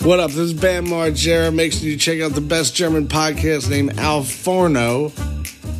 [0.00, 0.30] What up?
[0.30, 1.52] This is Bam Margera.
[1.52, 5.10] Make sure you check out the best German podcast named Al Forno.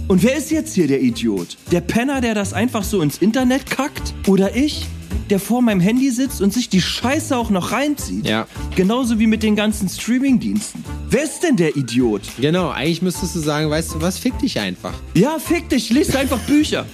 [0.09, 1.57] Und wer ist jetzt hier der Idiot?
[1.71, 4.15] Der Penner, der das einfach so ins Internet kackt?
[4.27, 4.87] Oder ich,
[5.31, 8.27] der vor meinem Handy sitzt und sich die Scheiße auch noch reinzieht?
[8.27, 8.49] Ja.
[8.75, 10.85] Genauso wie mit den ganzen Streamingdiensten.
[11.09, 12.23] Wer ist denn der Idiot?
[12.41, 14.95] Genau, eigentlich müsstest du sagen, weißt du was, fick dich einfach.
[15.15, 16.87] Ja, fick dich, lies einfach Bücher.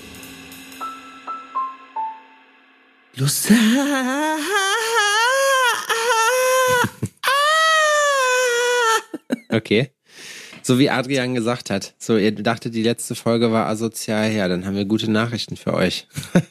[3.16, 3.50] Lust.
[9.54, 9.90] Okay.
[10.62, 11.94] So wie Adrian gesagt hat.
[11.98, 14.32] So, ihr dachtet, die letzte Folge war asozial.
[14.32, 16.06] Ja, dann haben wir gute Nachrichten für euch.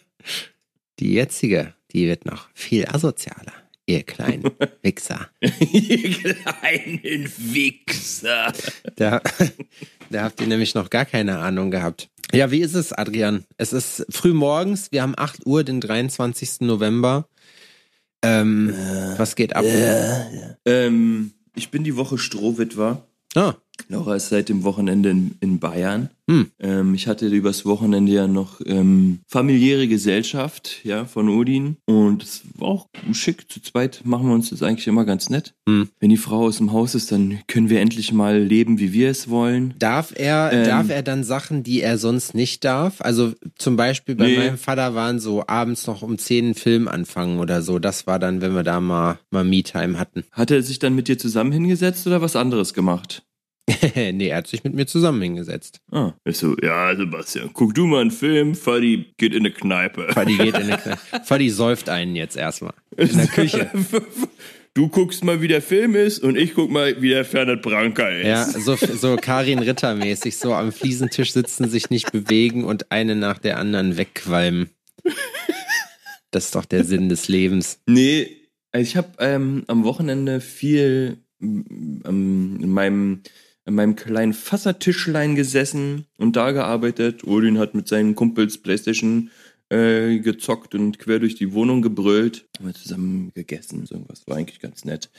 [0.99, 3.53] Die jetzige, die wird noch viel asozialer.
[3.85, 4.51] Ihr kleinen
[4.83, 5.29] Wichser.
[5.41, 8.53] Ihr kleinen Wichser.
[8.95, 9.19] Da,
[10.09, 12.09] da habt ihr nämlich noch gar keine Ahnung gehabt.
[12.31, 13.43] Ja, wie ist es, Adrian?
[13.57, 16.61] Es ist früh morgens, wir haben 8 Uhr, den 23.
[16.61, 17.27] November.
[18.21, 18.73] Ähm,
[19.17, 19.65] was geht ab?
[20.65, 23.07] Ähm, ich bin die Woche Strohwitwer.
[23.35, 23.55] Ah,
[23.89, 26.09] Laura ist seit dem Wochenende in, in Bayern.
[26.29, 26.47] Hm.
[26.59, 31.75] Ähm, ich hatte übers Wochenende ja noch ähm, familiäre Gesellschaft ja, von Odin.
[31.85, 33.51] Und es war auch schick.
[33.51, 35.53] Zu zweit machen wir uns das eigentlich immer ganz nett.
[35.67, 35.89] Hm.
[35.99, 39.09] Wenn die Frau aus dem Haus ist, dann können wir endlich mal leben, wie wir
[39.09, 39.73] es wollen.
[39.79, 40.63] darf er, Ähm.
[40.65, 43.01] darf er dann Sachen, die er sonst nicht darf?
[43.01, 44.37] Also zum Beispiel bei Nee.
[44.37, 47.79] meinem Vater waren so abends noch um 10 einen Film anfangen oder so.
[47.79, 50.23] Das war dann, wenn wir da mal, mal Me-Time hatten.
[50.31, 53.23] Hat er sich dann mit dir zusammen hingesetzt oder was anderes gemacht?
[53.95, 55.79] nee, er hat sich mit mir zusammen hingesetzt.
[55.91, 60.07] Ah, ich so, ja, Sebastian, guck du mal einen Film, Fadi geht in eine Kneipe.
[60.11, 60.99] Fadi geht in eine Kneipe.
[61.23, 62.73] Fadi säuft einen jetzt erstmal.
[62.97, 63.71] In der Küche.
[64.73, 68.09] Du guckst mal, wie der Film ist und ich guck mal, wie der Fernand Branca
[68.09, 68.27] ist.
[68.27, 73.15] Ja, so, so Karin Ritter mäßig, so am Fliesentisch sitzen, sich nicht bewegen und eine
[73.15, 74.71] nach der anderen wegqualmen.
[76.31, 77.79] Das ist doch der Sinn des Lebens.
[77.85, 78.35] Nee,
[78.71, 83.21] also ich habe ähm, am Wochenende viel ähm, in meinem
[83.65, 87.23] in meinem kleinen Fassertischlein gesessen und da gearbeitet.
[87.23, 89.31] Odin hat mit seinen Kumpels Playstation
[89.69, 92.45] äh, gezockt und quer durch die Wohnung gebrüllt.
[92.57, 95.09] Haben wir zusammen gegessen, so was war eigentlich ganz nett.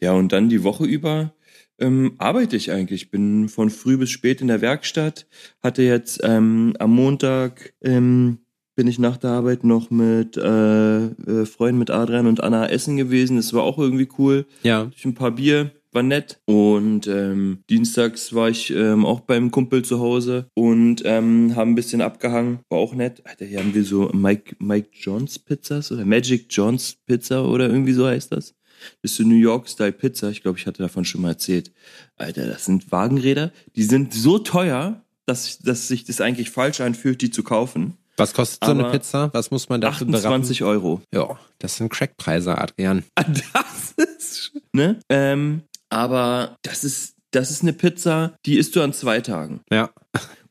[0.00, 1.32] Ja, und dann die Woche über
[1.78, 3.10] ähm, arbeite ich eigentlich.
[3.10, 5.26] Bin von früh bis spät in der Werkstatt.
[5.62, 8.38] Hatte jetzt ähm, am Montag ähm,
[8.74, 12.96] bin ich nach der Arbeit noch mit äh, äh, Freunden, mit Adrian und Anna essen
[12.96, 13.36] gewesen.
[13.36, 14.46] Das war auch irgendwie cool.
[14.62, 14.84] Ja.
[14.84, 16.40] Durch ein paar Bier, war nett.
[16.46, 21.74] Und ähm, dienstags war ich ähm, auch beim Kumpel zu Hause und ähm, haben ein
[21.74, 22.60] bisschen abgehangen.
[22.68, 23.22] War auch nett.
[23.24, 27.92] Alter, hier haben wir so Mike, Mike Johns Pizzas oder Magic Johns Pizza oder irgendwie
[27.92, 28.54] so heißt das.
[29.00, 30.30] Das ist so New York-Style Pizza.
[30.30, 31.72] Ich glaube, ich hatte davon schon mal erzählt.
[32.16, 33.52] Alter, das sind Wagenräder.
[33.76, 37.96] Die sind so teuer, dass, dass sich das eigentlich falsch anfühlt, die zu kaufen.
[38.16, 39.30] Was kostet so eine Aber Pizza?
[39.32, 40.26] Was muss man dafür berappen?
[40.26, 41.00] 28 Euro.
[41.14, 43.04] Ja, das sind Crackpreise, Adrian.
[43.52, 45.00] Das ist, ne?
[45.08, 49.60] Ähm, aber das ist, das ist eine Pizza, die isst du an zwei Tagen.
[49.70, 49.90] Ja.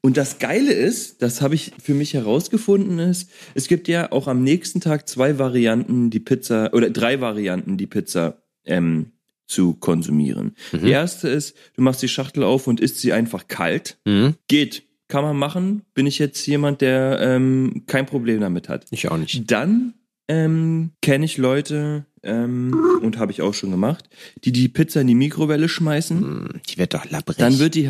[0.02, 4.28] Und das Geile ist, das habe ich für mich herausgefunden, ist, es gibt ja auch
[4.28, 9.12] am nächsten Tag zwei Varianten, die Pizza, oder drei Varianten, die Pizza ähm,
[9.48, 10.56] zu konsumieren.
[10.72, 13.98] Die erste ist, du machst die Schachtel auf und isst sie einfach kalt.
[14.06, 14.36] Mhm.
[14.48, 14.84] Geht.
[15.08, 15.82] Kann man machen.
[15.94, 18.86] Bin ich jetzt jemand, der ähm, kein Problem damit hat.
[18.92, 19.52] Ich auch nicht.
[19.52, 19.94] Dann
[20.32, 24.10] ähm, kenne ich Leute ähm, und habe ich auch schon gemacht,
[24.44, 26.20] die die Pizza in die Mikrowelle schmeißen.
[26.22, 27.38] Hm, Die wird doch labbrig.
[27.38, 27.90] Dann wird die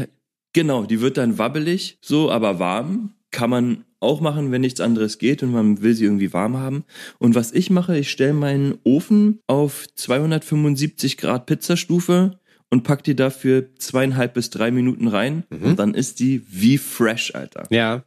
[0.54, 3.14] genau, die wird dann wabbelig, so aber warm.
[3.30, 6.84] Kann man auch machen, wenn nichts anderes geht und man will sie irgendwie warm haben.
[7.20, 12.40] Und was ich mache, ich stelle meinen Ofen auf 275 Grad Pizzastufe
[12.72, 17.36] und pack die dafür zweieinhalb bis drei Minuten rein und dann ist die wie fresh,
[17.36, 17.68] Alter.
[17.70, 18.04] ja.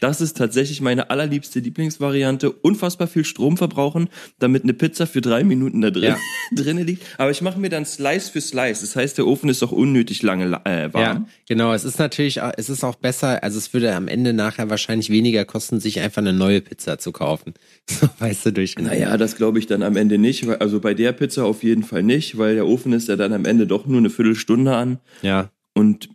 [0.00, 2.50] Das ist tatsächlich meine allerliebste Lieblingsvariante.
[2.50, 6.16] Unfassbar viel Strom verbrauchen, damit eine Pizza für drei Minuten da drin Ja.
[6.54, 7.02] drinne liegt.
[7.18, 8.80] Aber ich mache mir dann Slice für Slice.
[8.80, 11.02] Das heißt, der Ofen ist doch unnötig lange la- äh, warm.
[11.02, 11.72] Ja, genau.
[11.72, 15.10] Es ist natürlich, auch- es ist auch besser, also es würde am Ende nachher wahrscheinlich
[15.10, 17.54] weniger kosten, sich einfach eine neue Pizza zu kaufen.
[17.86, 18.76] So, weißt du, durch.
[18.78, 20.48] Naja, das glaube ich dann am Ende nicht.
[20.48, 23.44] Also bei der Pizza auf jeden Fall nicht, weil der Ofen ist ja dann am
[23.44, 25.00] Ende doch nur eine Viertelstunde an.
[25.20, 25.50] Ja.
[25.74, 26.08] Und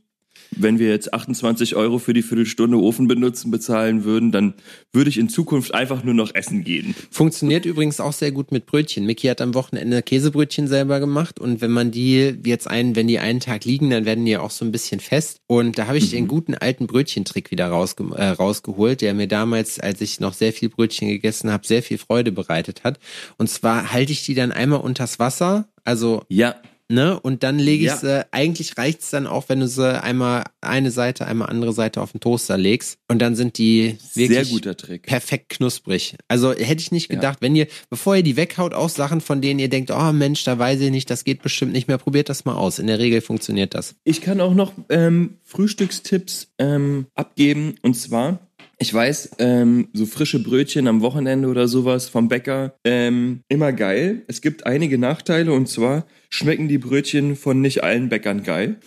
[0.51, 4.53] wenn wir jetzt 28 Euro für die Viertelstunde Ofen benutzen bezahlen würden, dann
[4.93, 6.95] würde ich in Zukunft einfach nur noch essen gehen.
[7.11, 9.05] Funktioniert übrigens auch sehr gut mit Brötchen.
[9.05, 13.19] Mickey hat am Wochenende Käsebrötchen selber gemacht und wenn man die jetzt einen, wenn die
[13.19, 15.41] einen Tag liegen, dann werden die ja auch so ein bisschen fest.
[15.47, 19.79] Und da habe ich den guten alten Brötchentrick wieder rausge äh, rausgeholt, der mir damals,
[19.79, 22.99] als ich noch sehr viel Brötchen gegessen habe, sehr viel Freude bereitet hat.
[23.37, 26.55] Und zwar halte ich die dann einmal unters Wasser, also Ja,
[26.89, 27.19] ne?
[27.19, 27.97] Und dann lege ich Ja.
[27.97, 32.11] sie, eigentlich reicht's dann auch, wenn du sie einmal eine Seite, einmal andere Seite auf
[32.11, 32.97] den Toaster legst.
[33.07, 35.03] Und dann sind die Sehr wirklich guter Trick.
[35.03, 36.15] perfekt knusprig.
[36.27, 37.15] Also hätte ich nicht Ja.
[37.15, 40.43] gedacht, wenn ihr, bevor ihr die weghaut, auch Sachen, von denen ihr denkt, oh Mensch,
[40.43, 42.79] da weiß ich nicht, das geht bestimmt nicht mehr, probiert das mal aus.
[42.79, 43.95] In der Regel funktioniert das.
[44.03, 47.75] Ich kann auch noch ähm, Frühstückstipps ähm, abgeben.
[47.81, 48.39] Und zwar,
[48.81, 54.23] ich weiß, ähm, so frische Brötchen am Wochenende oder sowas vom Bäcker, ähm, immer geil.
[54.27, 58.79] Es gibt einige Nachteile und zwar schmecken die Brötchen von nicht allen Bäckern geil.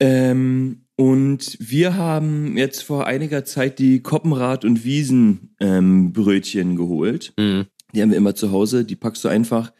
[0.00, 7.32] Ähm, und wir haben jetzt vor einiger Zeit die Koppenrad und Wiesen ähm, Brötchen geholt.
[7.38, 7.66] Mhm.
[7.94, 8.84] Die haben wir immer zu Hause.
[8.84, 9.72] Die packst du einfach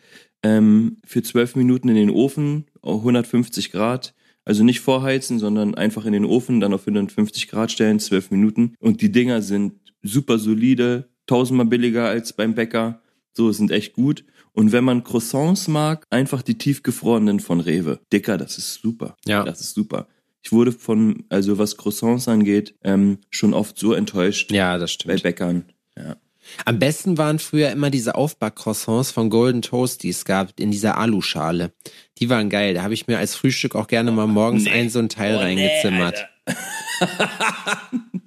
[0.42, 4.14] ähm, für zwölf Minuten in den Ofen, auf 150 Grad.
[4.46, 8.74] Also nicht vorheizen, sondern einfach in den Ofen, dann auf 150 Grad stellen, zwölf Minuten.
[8.78, 13.02] Und die Dinger sind super solide, tausendmal billiger als beim Bäcker.
[13.34, 14.24] So, sind echt gut.
[14.52, 17.98] Und wenn man Croissants mag, einfach die tiefgefrorenen von Rewe.
[18.12, 19.16] Dicker, das ist super.
[19.26, 19.42] Ja.
[19.42, 20.06] Das ist super.
[20.42, 25.16] Ich wurde von, also was Croissants angeht, ähm, schon oft so enttäuscht Ja, das bei
[25.16, 25.22] stimmt.
[25.24, 25.64] Bäckern.
[25.98, 26.16] Ja.
[26.64, 30.98] Am besten waren früher immer diese Aufbackcroissants von Golden Toast, die es gab, in dieser
[30.98, 31.72] Aluschale.
[32.18, 32.74] Die waren geil.
[32.74, 34.70] Da habe ich mir als Frühstück auch gerne mal morgens nee.
[34.70, 36.28] ein so ein Teil Oh, nee, reingezimmert.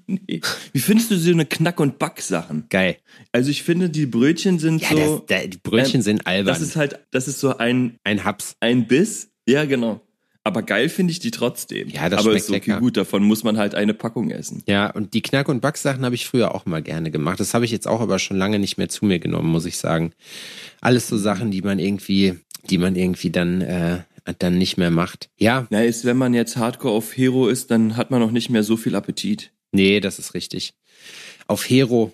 [0.07, 0.41] Nee.
[0.73, 2.65] Wie findest du so eine Knack- und Backsachen?
[2.69, 2.97] Geil.
[3.31, 5.19] Also ich finde, die Brötchen sind Ja, so.
[5.19, 6.47] das, da, die Brötchen ähm, sind albern.
[6.47, 8.55] das ist halt, das ist so ein, ein Haps.
[8.59, 9.29] ein Biss.
[9.47, 10.01] Ja, genau.
[10.43, 11.89] Aber geil finde ich die trotzdem.
[11.89, 12.79] Ja, das Aber schmeckt ist okay lecker.
[12.79, 14.63] gut, davon muss man halt eine Packung essen.
[14.67, 17.39] Ja, und die Knack- und Backsachen habe ich früher auch mal gerne gemacht.
[17.39, 19.77] Das habe ich jetzt auch aber schon lange nicht mehr zu mir genommen, muss ich
[19.77, 20.11] sagen.
[20.81, 22.39] Alles so Sachen, die man irgendwie,
[22.69, 23.99] die man irgendwie dann, äh,
[24.39, 25.29] dann nicht mehr macht.
[25.37, 28.49] Ja, Na, ist, wenn man jetzt Hardcore auf Hero ist, dann hat man noch nicht
[28.49, 29.51] mehr so viel Appetit.
[29.71, 30.73] nee, das ist richtig.
[31.47, 32.13] Auf Hero.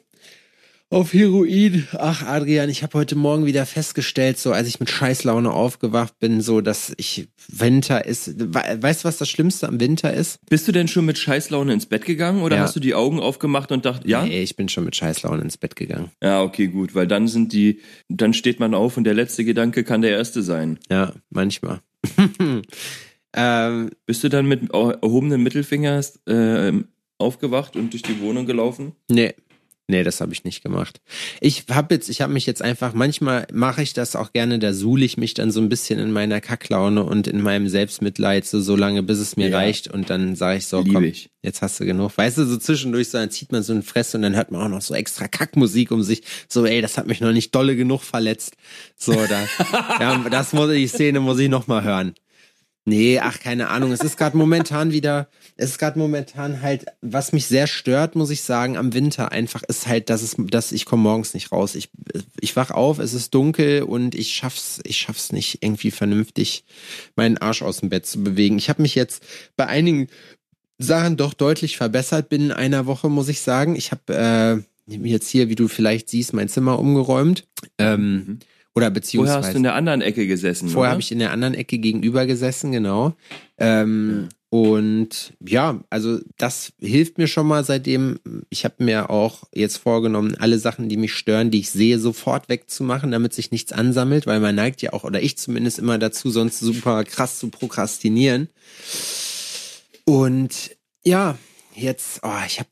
[0.95, 1.85] Auf Heroin.
[1.91, 6.39] Ach, Adrian, ich habe heute Morgen wieder festgestellt, so als ich mit Scheißlaune aufgewacht bin,
[6.39, 8.39] so dass ich Winter ist.
[8.39, 10.39] We weißt du, was das Schlimmste am Winter ist?
[10.49, 12.61] Bist du denn schon mit Scheißlaune ins Bett gegangen oder Ja.
[12.61, 14.23] hast du die Augen aufgemacht und dacht, ja?
[14.23, 16.11] Nee, ich bin schon mit Scheißlaune ins Bett gegangen.
[16.23, 19.83] Ja, okay, gut, weil dann sind die, dann steht man auf und der letzte Gedanke
[19.83, 20.79] kann der erste sein.
[20.89, 21.81] Ja, manchmal.
[23.35, 26.71] ähm, Bist du dann mit erhobenem Mittelfinger äh,
[27.17, 28.93] aufgewacht und durch die Wohnung gelaufen?
[29.09, 29.33] Nee.
[29.87, 30.99] Nee, das habe ich nicht gemacht.
[31.41, 34.73] Ich habe jetzt, ich habe mich jetzt einfach, manchmal mache ich das auch gerne, da
[34.73, 38.59] suhle ich mich dann so ein bisschen in meiner Kacklaune und in meinem Selbstmitleid so,
[38.61, 39.57] so lange, bis es mir Ja.
[39.59, 41.29] reicht und dann sage ich so, Liebe komm, ich.
[41.43, 42.17] jetzt hast du genug.
[42.17, 44.61] Weißt du, so zwischendurch, so, dann zieht man so eine Fresse und dann hört man
[44.61, 46.23] auch noch so extra Kackmusik um sich.
[46.49, 48.55] So, ey, das hat mich noch nicht dolle genug verletzt.
[48.97, 49.47] So, da,
[49.99, 52.15] ja, das muss die Szene muss ich noch mal hören.
[52.85, 53.91] Nee, ach, keine Ahnung.
[53.91, 55.27] Es ist gerade momentan wieder,
[55.57, 59.63] es ist gerade momentan halt, was mich sehr stört, muss ich sagen, am Winter einfach
[59.63, 61.75] ist halt, dass es, dass ich komme morgens nicht raus.
[61.75, 61.89] Ich,
[62.41, 66.65] ich wach auf, es ist dunkel und ich schaff's, ich schaff's nicht irgendwie vernünftig,
[67.15, 68.57] meinen Arsch aus dem Bett zu bewegen.
[68.57, 69.23] Ich habe mich jetzt
[69.55, 70.07] bei einigen
[70.77, 73.77] Sachen doch deutlich verbessert binnen einer Woche, muss ich sagen.
[73.77, 77.47] Ich habe äh, jetzt hier, wie du vielleicht siehst, mein Zimmer umgeräumt.
[77.77, 78.39] Ähm,
[78.75, 79.37] Oder Vorher beziehungsweise.
[79.39, 80.69] hast du in der anderen Ecke gesessen.
[80.69, 83.13] Vorher habe ich in der anderen Ecke gegenüber gesessen, genau.
[83.57, 88.19] Ähm, Und ja, also das hilft mir schon mal seitdem.
[88.49, 92.47] Ich habe mir auch jetzt vorgenommen, alle Sachen, die mich stören, die ich sehe, sofort
[92.47, 96.29] wegzumachen, damit sich nichts ansammelt, weil man neigt ja auch, oder ich zumindest immer dazu,
[96.29, 98.47] sonst super krass zu prokrastinieren.
[100.05, 100.71] Und
[101.03, 101.37] ja,
[101.75, 102.69] jetzt, oh, ich habe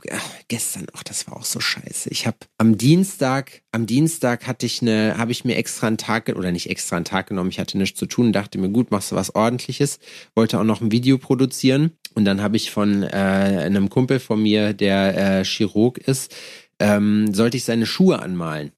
[0.48, 2.10] gestern, ach, das war auch so scheiße.
[2.10, 6.30] Ich habe am Dienstag, am Dienstag hatte ich eine, habe ich mir extra einen Tag
[6.30, 7.50] oder nicht extra einen Tag genommen.
[7.50, 10.00] Ich hatte nichts zu tun, dachte mir, gut, machst du was Ordentliches.
[10.36, 14.42] Wollte auch noch ein Video produzieren und dann habe ich von äh, einem Kumpel von
[14.42, 16.36] mir, der äh, Chirurg ist,
[16.80, 18.72] ähm, sollte ich seine Schuhe anmalen,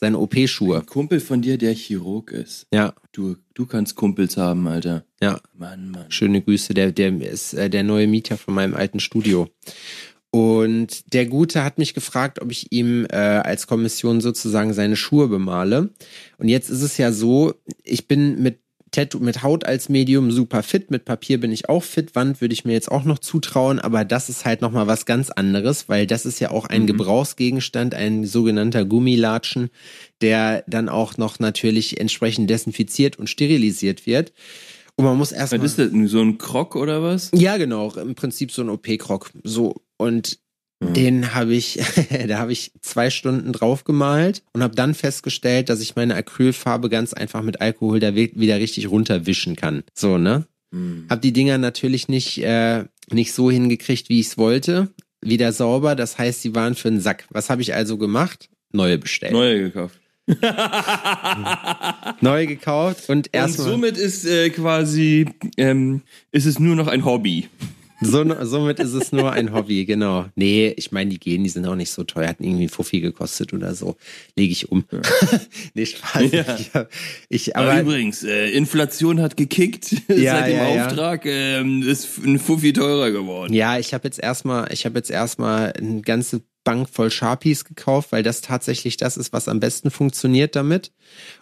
[0.00, 0.78] seine OP-Schuhe.
[0.80, 2.66] Ein Kumpel von dir, der Chirurg ist.
[2.72, 5.04] Ja, Du, du kannst Kumpels haben, Alter.
[5.20, 5.40] ja.
[5.58, 6.06] Mann, Mann.
[6.10, 9.48] Schöne Grüße, der, der ist äh, der neue Mieter von meinem alten Studio.
[10.32, 15.26] Und der Gute hat mich gefragt, ob ich ihm äh, als Kommission sozusagen seine Schuhe
[15.28, 15.90] bemale.
[16.38, 20.62] Und jetzt ist es ja so, ich bin mit Tattoo, mit Haut als Medium super
[20.62, 23.78] fit, mit Papier bin ich auch fit, Wand würde ich mir jetzt auch noch zutrauen,
[23.78, 27.94] aber das ist halt nochmal was ganz anderes, weil das ist ja auch ein Gebrauchsgegenstand,
[27.94, 29.70] ein sogenannter Gummilatschen,
[30.20, 34.32] der dann auch noch natürlich entsprechend desinfiziert und sterilisiert wird.
[34.96, 35.62] Und man muss erstmal.
[35.62, 36.10] Was ist das?
[36.10, 37.30] So ein Krog oder was?
[37.32, 39.30] Ja, genau, im Prinzip so ein OP-Krog.
[39.44, 40.38] So und
[40.80, 41.78] den habe ich,
[42.28, 46.88] da habe ich zwei Stunden drauf gemalt und habe dann festgestellt, dass ich meine Acrylfarbe
[46.88, 49.82] ganz einfach mit Alkohol da wi- wieder richtig runterwischen kann.
[49.94, 50.46] So ne?
[51.08, 54.88] Hab die Dinger natürlich nicht äh, nicht so hingekriegt, wie ich es wollte.
[55.20, 57.26] Wieder sauber, das heißt, sie waren für einen Sack.
[57.30, 58.48] Was habe ich also gemacht?
[58.72, 59.32] Neue bestellt.
[59.32, 59.98] Neue gekauft.
[62.20, 63.68] Neu gekauft und Und erstmal.
[63.68, 67.48] somit ist äh, quasi, ähm, ist es nur noch ein Hobby.
[68.00, 70.26] So, somit ist es nur ein Hobby, genau.
[70.34, 73.52] Nee, ich meine, die gehen, die sind auch nicht so teuer, hatten irgendwie Fuffi gekostet
[73.52, 73.96] oder so.
[74.36, 74.84] Lege ich um.
[75.74, 76.30] nee, Spaß.
[76.32, 76.56] Ja.
[77.28, 79.94] Ich, ich, Aber aber übrigens, äh, Inflation hat gekickt.
[80.20, 80.86] Ja, Seit dem ja, ja.
[80.86, 83.54] Auftrag ähm, ist ein Fuffi teurer geworden.
[83.54, 88.12] ja, ich habe jetzt erstmal, ich habe jetzt erstmal eine ganze Bank voll Sharpies gekauft,
[88.12, 90.92] weil das tatsächlich das ist, was am besten funktioniert damit.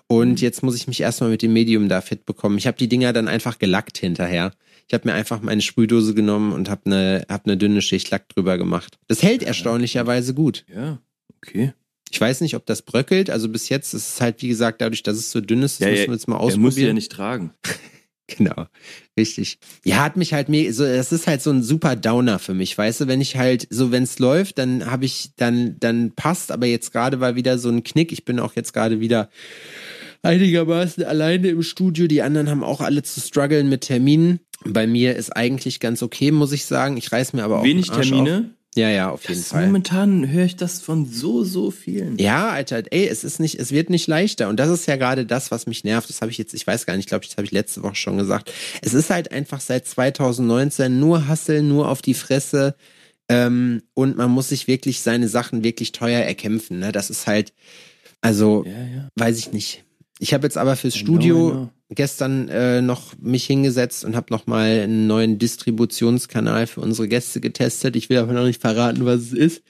[0.06, 2.58] Und jetzt muss ich mich erstmal mit dem Medium da fit bekommen.
[2.58, 4.52] Ich habe die Dinger dann einfach gelackt hinterher.
[4.88, 8.28] Ich habe mir einfach meine Sprühdose genommen und habe eine, hab eine dünne Schicht Lack
[8.30, 8.98] drüber gemacht.
[9.06, 10.64] Das hält erstaunlicherweise gut.
[10.74, 10.98] Ja,
[11.36, 11.74] okay.
[12.10, 13.28] Ich weiß nicht, ob das bröckelt.
[13.28, 15.84] Also bis jetzt ist es halt, wie gesagt, dadurch, dass es so dünn ist, das
[15.84, 16.86] Ja, müssen ja, wir jetzt mal Er muss ausprobieren.
[16.88, 17.52] ja nicht tragen.
[18.36, 18.66] Genau,
[19.18, 19.58] richtig.
[19.86, 22.76] Ja, hat mich halt me so, das ist halt so ein super Downer für mich,
[22.76, 26.52] weißt du, wenn ich halt so, wenn es läuft, dann habe ich, dann, dann passt,
[26.52, 28.12] aber jetzt gerade war wieder so ein Knick.
[28.12, 29.30] Ich bin auch jetzt gerade wieder
[30.22, 32.06] einigermaßen alleine im Studio.
[32.06, 34.40] Die anderen haben auch alle zu strugglen mit Terminen.
[34.64, 36.96] Bei mir ist eigentlich ganz okay, muss ich sagen.
[36.96, 38.38] Ich reiß mir aber auch Wenig Termine.
[38.50, 38.58] Auf.
[38.76, 39.66] Ja, ja, auf jeden Das Fall.
[39.66, 42.16] momentan höre ich das von so, so vielen.
[42.18, 44.48] Ja, Alter, ey, es ist nicht, es wird nicht leichter.
[44.48, 46.08] Und das ist ja gerade das, was mich nervt.
[46.08, 47.96] Das habe ich jetzt, ich weiß gar nicht, glaube ich, das habe ich letzte Woche
[47.96, 48.52] schon gesagt.
[48.82, 52.76] Es ist halt einfach seit 2019 nur Hasseln, nur auf die Fresse.
[53.28, 56.78] Ähm, und man muss sich wirklich seine Sachen wirklich teuer erkämpfen.
[56.78, 56.92] Ne?
[56.92, 57.52] Das ist halt,
[58.20, 59.08] also, Ja, ja.
[59.16, 59.84] weiß ich nicht.
[60.18, 61.70] Ich habe jetzt aber fürs Studio I know.
[61.90, 67.40] gestern äh, noch mich hingesetzt und habe noch mal einen neuen Distributionskanal für unsere Gäste
[67.40, 67.96] getestet.
[67.96, 69.62] Ich will aber noch nicht verraten, was es ist.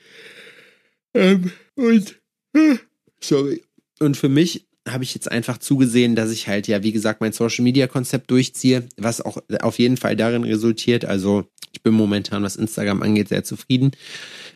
[1.15, 2.21] Ähm, und
[2.55, 2.77] äh,
[3.21, 3.63] sorry.
[4.01, 7.33] Und für mich habe ich jetzt einfach zugesehen, dass ich halt ja, wie gesagt, mein
[7.33, 11.05] Social Media Konzept durchziehe, was auch auf jeden Fall darin resultiert.
[11.05, 13.93] Also ich bin momentan, was Instagram angeht, sehr zufrieden.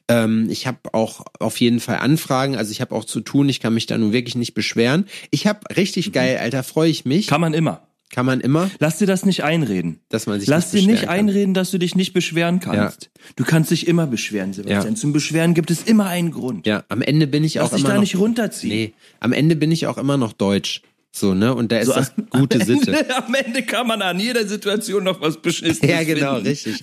[0.08, 3.60] Ähm, ich habe auch auf jeden Fall Anfragen, also ich habe auch zu tun, ich
[3.60, 5.06] kann mich da nun wirklich nicht beschweren.
[5.30, 7.26] Ich habe richtig geil, Alter, freue ich mich.
[7.26, 7.86] Kann man immer.
[8.12, 9.98] Kann man immer, Lass dir das nicht einreden.
[10.10, 11.08] dass man sich Lass nicht dir nicht kann.
[11.14, 13.10] einreden, dass du dich nicht beschweren kannst.
[13.36, 14.94] Du kannst dich immer beschweren, Sebastian.
[14.94, 15.00] Ja.
[15.00, 16.66] Zum Beschweren gibt es immer einen Grund.
[16.66, 18.70] Ja, am Ende bin ich Lass auch dich immer da noch, nicht runterziehen.
[18.70, 20.82] Nee, am Ende bin ich auch immer noch deutsch.
[21.14, 21.54] So, ne?
[21.54, 22.92] Und da ist So, das gute am Sitte.
[22.98, 26.48] Ende, am Ende kann man an jeder Situation noch was Beschissenes Ja, genau, finden.
[26.48, 26.82] richtig.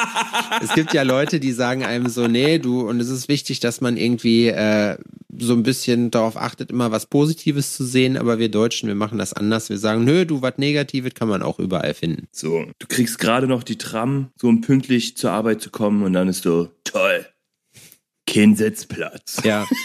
[0.62, 3.80] es gibt ja Leute, die sagen einem so, nee, du, und es ist wichtig, dass
[3.80, 4.98] man irgendwie äh,
[5.38, 9.16] so ein bisschen darauf achtet, immer was Positives zu sehen, aber wir Deutschen, wir machen
[9.16, 9.70] das anders.
[9.70, 12.26] Wir sagen, nö, du, was Negatives kann man auch überall finden.
[12.30, 16.12] So, du kriegst gerade noch die Tram, so um pünktlich zur Arbeit zu kommen und
[16.12, 17.24] dann ist so, toll,
[18.26, 19.38] kein Sitzplatz.
[19.44, 19.66] Ja.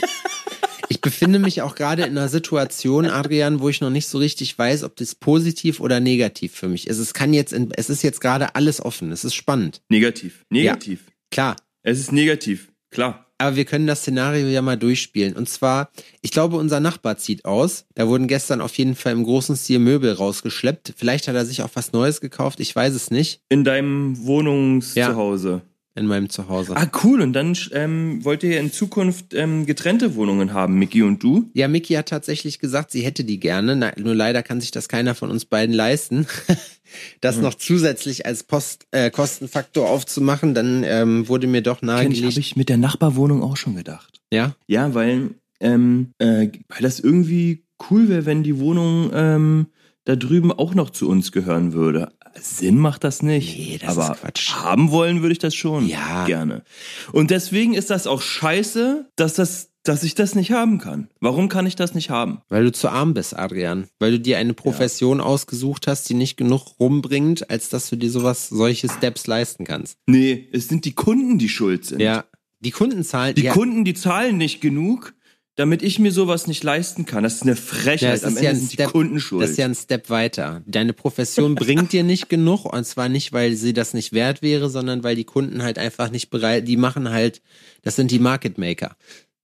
[0.90, 4.58] Ich befinde mich auch gerade in einer Situation, Adrian, wo ich noch nicht so richtig
[4.58, 6.98] weiß, ob das positiv oder negativ für mich ist.
[7.00, 9.12] Es kann jetzt, in, es ist jetzt gerade alles offen.
[9.12, 9.82] Es ist spannend.
[9.90, 11.02] Negativ, negativ.
[11.32, 11.58] Klar.
[11.84, 13.26] Es ist negativ, klar.
[13.40, 15.36] Aber wir können das Szenario ja mal durchspielen.
[15.36, 15.92] Und zwar,
[16.22, 17.86] ich glaube, unser Nachbar zieht aus.
[17.94, 20.96] Da wurden gestern auf jeden Fall im großen Stil Möbel rausgeschleppt.
[20.98, 22.60] Vielleicht hat er sich auch was Neues gekauft.
[22.60, 23.42] Ich weiß es nicht.
[23.50, 25.62] In deinem Wohnungszuhause.
[25.98, 26.76] In meinem Zuhause.
[26.78, 27.22] Ah, cool.
[27.22, 31.50] Und dann ähm, wollt ihr in Zukunft ähm, getrennte Wohnungen haben, Mickey und du?
[31.54, 33.76] Ja, Miki hat tatsächlich gesagt, sie hätte die gerne.
[33.76, 36.28] Na, nur leider kann sich das keiner von uns beiden leisten.
[37.22, 42.04] das noch zusätzlich als Post, äh, Kostenfaktor aufzumachen, dann ähm, wurde mir doch ich, habe
[42.04, 42.38] nahegelegt.
[42.38, 44.22] ich mit der Nachbarwohnung auch schon gedacht.
[44.32, 49.68] Ja, Ja, weil, ähm, äh, weil das irgendwie cool wäre, wenn die Wohnung ähm,
[50.06, 52.14] da drüben auch noch zu uns gehören würde.
[52.40, 53.58] Sinn macht das nicht.
[53.58, 54.54] Nee, das aber ist Quatsch.
[54.54, 55.88] haben wollen würde ich das schon.
[55.88, 56.26] Ja.
[56.26, 56.64] Gerne.
[57.12, 61.10] Und deswegen ist das auch scheiße, dass das, dass ich das nicht haben kann.
[61.20, 62.42] Warum kann ich das nicht haben?
[62.50, 63.88] weil du zu arm bist, Adrian.
[64.00, 68.12] Weil du dir eine Profession ausgesucht hast, die nicht genug rumbringt, als dass du dir
[68.12, 69.98] sowas, solche Steps leisten kannst.
[70.06, 72.02] Nee, es sind die Kunden, die schuld sind.
[72.02, 72.26] Ja,
[72.60, 73.36] die Kunden zahlen.
[73.36, 75.14] Die ja, Kunden, die zahlen nicht genug,
[75.58, 77.24] damit ich mir sowas nicht leisten kann.
[77.24, 78.24] Das ist eine Frechheit.
[78.24, 79.42] Am ist Ende ja sind Step, die Kunden schuld.
[79.42, 80.62] das ist ja ein Step weiter.
[80.68, 84.70] Deine Profession bringt dir nicht genug und zwar nicht, weil sie das nicht wert wäre,
[84.70, 87.42] sondern weil die Kunden halt einfach nicht bereit, die machen halt,
[87.82, 88.96] das sind die Market Maker.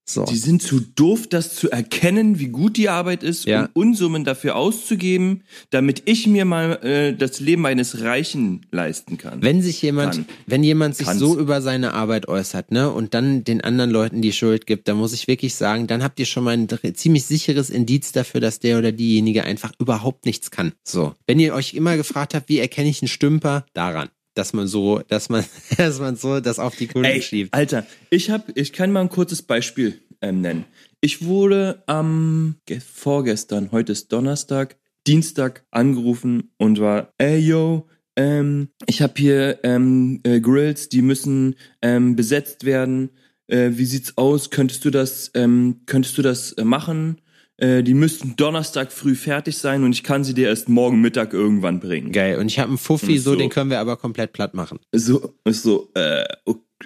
[0.05, 0.25] So.
[0.25, 3.69] Die sind zu doof, das zu erkennen, wie gut die Arbeit ist, Ja.
[3.73, 9.41] um Unsummen dafür auszugeben, damit ich mir mal äh, das Leben eines Reichen leisten kann.
[9.41, 10.25] Wenn sich jemand, Kann.
[10.45, 11.19] wenn jemand sich Kann's.
[11.19, 14.97] so über seine Arbeit äußert, ne, und dann den anderen Leuten die Schuld gibt, dann
[14.97, 18.59] muss ich wirklich sagen, dann habt ihr schon mal ein ziemlich sicheres Indiz dafür, dass
[18.59, 20.73] der oder diejenige einfach überhaupt nichts kann.
[20.83, 21.13] So.
[21.27, 24.09] Wenn ihr euch immer gefragt habt, wie erkenne ich einen Stümper, daran.
[24.35, 25.45] Dass man so, dass man,
[25.77, 27.53] dass man so das auf die Kunden Ey, schiebt.
[27.53, 30.65] Alter, ich hab, ich kann mal ein kurzes Beispiel ähm, nennen.
[31.01, 38.69] Ich wurde am ge- vorgestern, heute ist Donnerstag, Dienstag angerufen und war, ey yo, ähm,
[38.85, 43.09] ich habe hier ähm, äh, Grills, die müssen ähm, besetzt werden.
[43.47, 44.49] Äh, wie sieht's aus?
[44.49, 47.19] Könntest du das, ähm, könntest du das äh, machen?
[47.63, 51.33] Äh, die müssten Donnerstag früh fertig sein und ich kann sie dir erst morgen Mittag
[51.33, 52.11] irgendwann bringen.
[52.11, 52.37] Geil.
[52.37, 53.37] Und ich habe einen Fuffi, so, So.
[53.37, 54.79] den können wir aber komplett platt machen.
[54.91, 56.25] So, ist so, äh,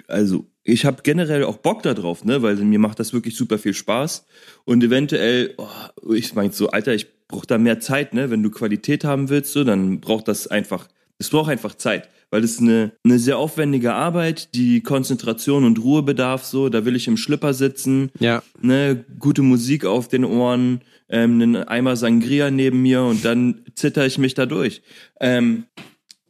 [0.06, 3.58] also ich habe generell auch Bock da drauf, ne, weil mir macht das wirklich super
[3.58, 4.26] viel Spaß
[4.64, 8.50] und eventuell, oh, ich meine so, Alter, ich brauche da mehr Zeit, ne, wenn du
[8.50, 10.86] Qualität haben willst, so, dann braucht das einfach,
[11.18, 15.82] es braucht einfach Zeit, weil das ist eine, eine sehr aufwendige Arbeit, die Konzentration und
[15.82, 18.42] Ruhe bedarf, so, da will ich im Schlipper sitzen, Ja.
[18.60, 24.04] ne, gute Musik auf den Ohren, ähm, einen Eimer Sangria neben mir und dann zitter
[24.06, 24.82] ich mich da durch.
[25.20, 25.64] Ähm,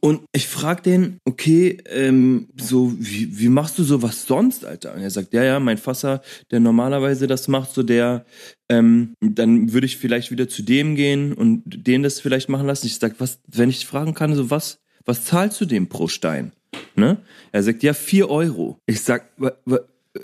[0.01, 4.95] und ich frag den, okay, ähm, so, wie, wie machst du sowas sonst, Alter?
[4.95, 8.25] Und er sagt, ja, ja, mein Fasser, der normalerweise das macht, so der,
[8.69, 12.87] ähm, dann würde ich vielleicht wieder zu dem gehen und den das vielleicht machen lassen.
[12.87, 16.51] Ich sag, was, wenn ich fragen kann, so was, was zahlst du dem pro Stein?
[16.95, 17.17] Ne?
[17.51, 18.77] Er sagt, ja, vier Euro.
[18.85, 19.29] Ich sag,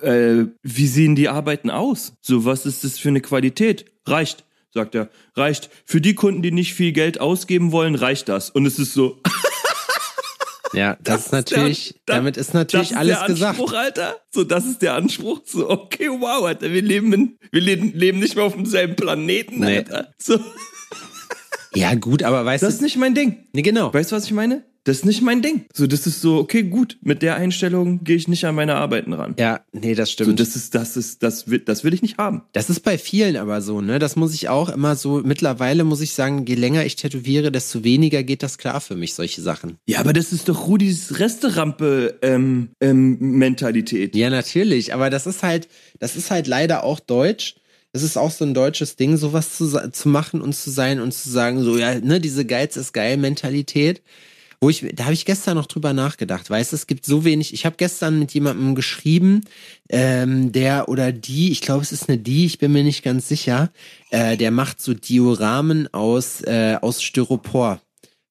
[0.01, 2.13] äh, wie sehen die Arbeiten aus?
[2.21, 3.85] So, was ist das für eine Qualität?
[4.05, 5.09] Reicht, sagt er.
[5.35, 5.69] Reicht.
[5.85, 8.49] Für die Kunden, die nicht viel Geld ausgeben wollen, reicht das.
[8.49, 9.21] Und es ist so,
[10.73, 13.49] Ja, das, ist natürlich, der- damit ist natürlich das ist alles der gesagt.
[13.59, 14.17] Anspruch, Alter.
[14.31, 15.41] So, das ist der Anspruch.
[15.45, 19.59] So, okay, wow, Alter, wir leben, in, wir leben, leben nicht mehr auf demselben Planeten,
[19.61, 19.77] Nee.
[19.77, 20.13] Alter.
[20.21, 20.37] So,
[21.75, 23.37] Ja, gut, aber weißt das ist du, nicht mein Ding.
[23.53, 23.93] nee, genau.
[23.93, 24.63] Weißt du, was ich meine?
[24.87, 25.65] Das ist nicht mein Ding.
[25.73, 26.99] So, das ist so, okay, gut.
[27.01, 29.33] Mit der Einstellung gehe ich nicht an meine Arbeiten ran.
[29.39, 30.39] Ja, nee, das So, stimmt.
[30.39, 32.43] das ist, das ist, das will, das will ich nicht haben.
[32.53, 33.97] Das ist bei vielen aber so, ne?
[33.97, 37.83] Das muss ich auch immer so, mittlerweile muss ich sagen, je länger ich tätowiere, desto
[37.83, 39.79] weniger geht das klar für mich, solche Sachen.
[39.87, 44.15] Ja, aber das ist doch Rudis Resterampe ähm, ähm, Mentalität.
[44.15, 45.67] Ja, natürlich, aber das ist halt,
[45.99, 47.55] das ist halt leider auch deutsch.
[47.95, 51.13] Das ist auch so ein deutsches Ding, sowas zu, zu machen und zu sein und
[51.13, 54.01] zu sagen, so, ja, ne, diese Geiz ist geil Mentalität.
[54.59, 57.53] Wo ich, da habe ich gestern noch drüber nachgedacht, weißt es gibt so wenig.
[57.53, 59.45] Ich habe gestern mit jemandem geschrieben,
[59.87, 63.29] ähm, der oder die, ich glaube, es ist eine die, ich bin mir nicht ganz
[63.29, 63.71] sicher,
[64.09, 67.79] äh, der macht so Dioramen aus, äh, aus Styropor.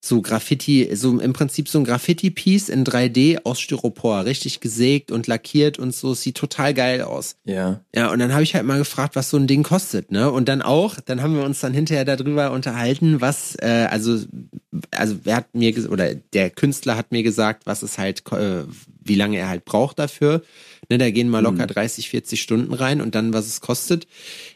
[0.06, 5.26] So Graffiti, so im Prinzip so ein Graffiti-Piece in 3D aus Styropor, richtig gesägt und
[5.26, 7.37] lackiert und so, sieht total geil aus.
[7.44, 7.80] Ja.
[7.94, 10.30] Ja, und dann habe ich halt mal gefragt, was so ein Ding kostet, ne?
[10.30, 14.18] Und dann auch, dann haben wir uns dann hinterher darüber unterhalten, was, äh, also,
[14.90, 18.64] also wer hat mir oder der Künstler hat mir gesagt, was es halt, äh,
[19.02, 20.42] wie lange er halt braucht dafür.
[20.90, 24.07] Ne, da gehen mal locker 30, 40 Stunden rein und dann, was es kostet.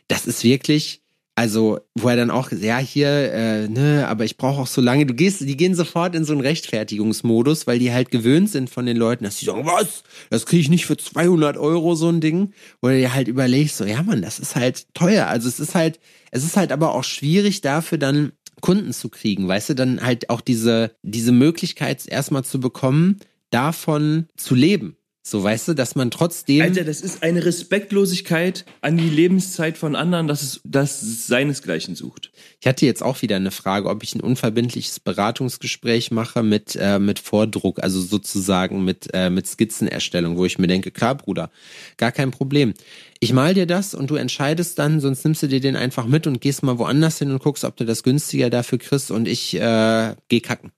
[0.08, 1.00] Das ist wirklich,
[1.38, 5.06] also, wo er dann auch, ja, hier, äh, ne, aber ich brauche auch so lange,
[5.06, 8.86] du gehst, die gehen sofort in so einen Rechtfertigungsmodus, weil die halt gewöhnt sind von
[8.86, 12.20] den Leuten, dass die sagen, was, das kriege ich nicht für 200 Euro, so ein
[12.20, 12.54] Ding.
[12.82, 15.28] Oder dir halt überlegst, so, ja, Mann, das ist halt teuer.
[15.28, 16.00] Also es ist halt,
[16.32, 20.30] es ist halt aber auch schwierig dafür dann Kunden zu kriegen, weißt du, dann halt
[20.30, 23.20] auch diese, diese Möglichkeit erstmal zu bekommen,
[23.50, 24.97] davon zu leben.
[25.30, 26.62] So, weißt du, dass man trotzdem.
[26.62, 32.30] Alter, das ist eine Respektlosigkeit an die Lebenszeit von anderen, dass es das seinesgleichen sucht.
[32.60, 36.98] Ich hatte jetzt auch wieder eine Frage, ob ich ein unverbindliches Beratungsgespräch mache mit, äh,
[36.98, 41.50] mit Vordruck, also sozusagen mit, äh, mit Skizzenerstellung, wo ich mir denke, klar, Bruder,
[41.98, 42.72] gar kein Problem.
[43.20, 46.26] Ich mal dir das und du entscheidest dann, sonst nimmst du dir den einfach mit
[46.26, 49.54] und gehst mal woanders hin und guckst, ob du das günstiger dafür kriegst und ich
[49.54, 50.72] äh, geh kacken.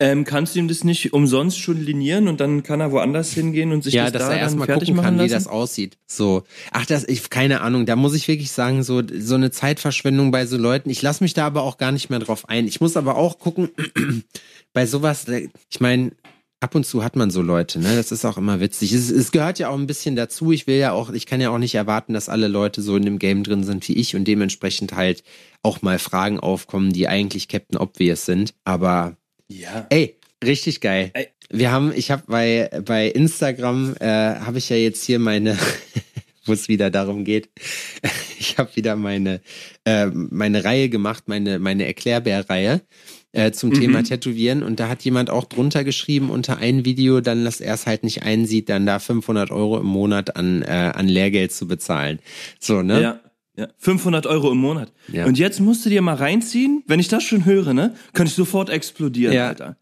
[0.00, 3.72] Ähm, kannst du ihm das nicht umsonst schon linieren und dann kann er woanders hingehen
[3.72, 5.98] und sich ja, das dass da er erstmal gucken machen kann, wie das aussieht.
[6.06, 6.44] So.
[6.70, 10.46] Ach, das, ich, keine Ahnung, da muss ich wirklich sagen, so, so eine Zeitverschwendung bei
[10.46, 10.88] so Leuten.
[10.88, 12.68] Ich lasse mich da aber auch gar nicht mehr drauf ein.
[12.68, 13.70] Ich muss aber auch gucken,
[14.72, 15.26] bei sowas,
[15.68, 16.12] ich meine,
[16.60, 17.96] ab und zu hat man so Leute, ne?
[17.96, 18.92] Das ist auch immer witzig.
[18.92, 20.52] Es, es gehört ja auch ein bisschen dazu.
[20.52, 23.04] Ich will ja auch, ich kann ja auch nicht erwarten, dass alle Leute so in
[23.04, 25.22] dem Game drin sind wie ich und dementsprechend halt
[25.62, 28.54] auch mal Fragen aufkommen, die eigentlich Captain Obvious sind.
[28.64, 29.16] Aber
[29.48, 29.86] ja.
[29.90, 31.10] Ey, richtig geil.
[31.14, 31.28] Ey.
[31.50, 35.56] Wir haben, ich habe bei bei Instagram äh, habe ich ja jetzt hier meine,
[36.44, 37.48] wo es wieder darum geht.
[38.40, 39.40] Ich habe wieder meine
[39.84, 42.82] äh, meine Reihe gemacht, meine meine Erklärbär-Reihe
[43.32, 47.44] äh, zum Thema Tätowieren und da hat jemand auch drunter geschrieben unter ein Video, dann
[47.44, 51.08] dass er es halt nicht einsieht, dann da 500 Euro im Monat an äh, an
[51.08, 52.20] Lehrgeld zu bezahlen.
[52.60, 53.02] So ne?
[53.02, 53.20] Ja.
[53.58, 54.92] Ja, 500 Euro im Monat.
[55.12, 55.26] Ja.
[55.26, 58.36] Und jetzt musst du dir mal reinziehen, wenn ich das schon höre, ne, könnte ich
[58.36, 59.48] sofort explodieren, Ja.
[59.48, 59.76] Alter.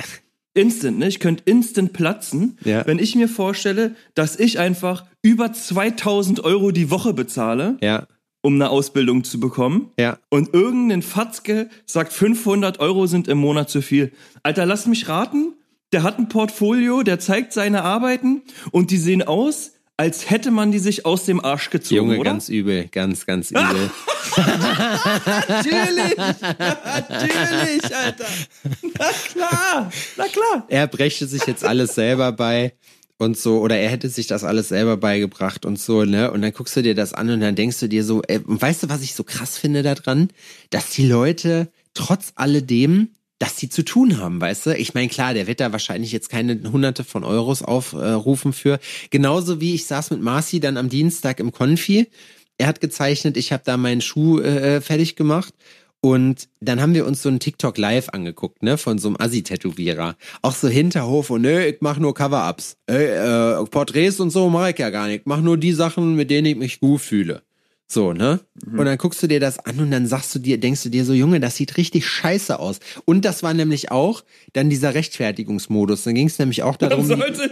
[0.55, 1.09] Instant, ne?
[1.09, 2.87] Ich könnte instant platzen, Ja.
[2.87, 8.07] wenn ich mir vorstelle, dass ich einfach über 2000 Euro die Woche bezahle, Ja,
[8.41, 9.91] um eine Ausbildung zu bekommen.
[9.99, 10.19] ja.
[10.31, 14.13] Und irgendein Fatzke sagt 500 Euro sind im Monat zu viel.
[14.43, 15.53] Alter, lass mich raten.
[15.93, 18.41] Der hat ein Portfolio, der zeigt seine Arbeiten
[18.73, 22.31] und die sehen aus, als hätte man die sich aus dem Arsch gezogen, Junge, oder?
[22.31, 23.91] ganz übel, ganz, ganz übel.
[25.49, 28.27] Natürlich, natürlich, Alter.
[28.83, 30.67] Na klar, na klar.
[30.69, 32.75] er brächte sich jetzt alles selber bei
[33.19, 36.31] und so, oder er hätte sich das alles selber beigebracht und so, ne?
[36.31, 38.61] Und dann guckst du dir das an und dann denkst du dir so, ey, und
[38.61, 40.29] weißt du, was ich so krass finde daran?
[40.69, 44.77] Dass die Leute trotz alledem dass die zu tun haben, weißt du?
[44.77, 48.79] Ich meine, klar, der wird da wahrscheinlich jetzt keine hunderte von Euros aufrufen äh, für.
[49.11, 52.09] Genauso wie ich saß mit Marci dann am Dienstag im Konfi.
[52.59, 55.53] Er hat gezeichnet, ich habe da meinen Schuh äh, fertig gemacht
[56.01, 60.17] und dann haben wir uns so ein TikTok live angeguckt, ne, von so einem Assi-Tätowierer.
[60.41, 62.77] Auch so Hinterhof und ne, ich mach nur Cover-Ups.
[62.89, 65.21] Äh, äh, Porträts und so mache ich ja gar nicht.
[65.21, 67.43] Ich mach nur die Sachen, mit denen ich mich gut fühle.
[67.89, 68.41] So, ne?
[68.65, 68.79] Mhm.
[68.79, 71.05] Und dann guckst du dir das an und dann sagst du dir, denkst du dir
[71.05, 72.81] so, Junge, das sieht richtig scheiße aus.
[73.05, 76.05] Und das war nämlich auch dann dieser Rechtfertigungsmodus.
[76.05, 77.07] Dann ging es nämlich auch darum.
[77.07, 77.51] Man sollte,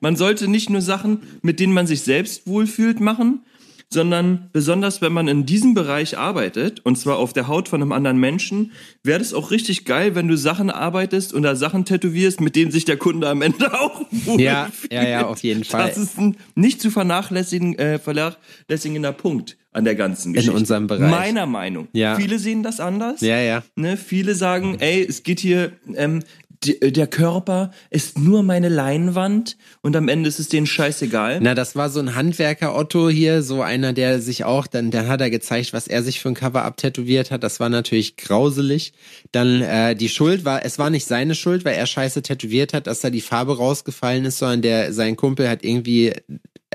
[0.00, 3.44] man sollte nicht nur Sachen, mit denen man sich selbst wohlfühlt, machen,
[3.90, 7.92] sondern besonders wenn man in diesem Bereich arbeitet, und zwar auf der Haut von einem
[7.92, 8.72] anderen Menschen,
[9.02, 12.70] wäre es auch richtig geil, wenn du Sachen arbeitest und da Sachen tätowierst, mit denen
[12.70, 14.40] sich der Kunde am Ende auch wohlfühlt.
[14.40, 15.88] Ja, ja, ja, auf jeden Fall.
[15.88, 20.52] Das ist ein nicht zu vernachlässigen, äh, vernachlässigender Punkt an der ganzen Geschichte.
[20.52, 21.10] In unserem Bereich.
[21.10, 21.88] Meiner Meinung.
[21.92, 22.16] Ja.
[22.16, 23.20] Viele sehen das anders.
[23.20, 23.62] Ja, ja.
[23.76, 23.96] Ne?
[23.96, 26.22] Viele sagen, ey, es geht hier, ähm,
[26.64, 31.38] die, der Körper ist nur meine Leinwand und am Ende ist es denen scheißegal.
[31.40, 35.08] Na, das war so ein Handwerker Otto hier, so einer, der sich auch, dann, dann
[35.08, 37.42] hat er gezeigt, was er sich für ein Cover abtätowiert hat.
[37.42, 38.92] Das war natürlich grauselig.
[39.32, 42.86] Dann äh, die Schuld war, es war nicht seine Schuld, weil er scheiße tätowiert hat,
[42.86, 46.14] dass da die Farbe rausgefallen ist, sondern der sein Kumpel hat irgendwie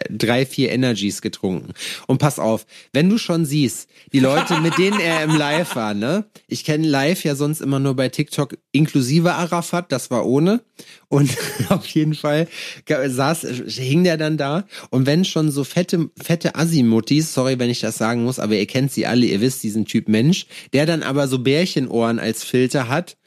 [0.09, 1.73] drei, vier Energies getrunken.
[2.07, 5.93] Und pass auf, wenn du schon siehst, die Leute, mit denen er im Live war,
[5.93, 6.25] ne?
[6.47, 10.61] Ich kenne Live ja sonst immer nur bei TikTok inklusive Arafat, das war ohne.
[11.09, 11.29] Und
[11.69, 12.47] auf jeden Fall
[12.87, 14.65] saß, hing der dann da.
[14.89, 18.67] Und wenn schon so fette, fette Asimuttis, sorry, wenn ich das sagen muss, aber ihr
[18.67, 22.87] kennt sie alle, ihr wisst diesen Typ Mensch, der dann aber so Bärchenohren als Filter
[22.87, 23.17] hat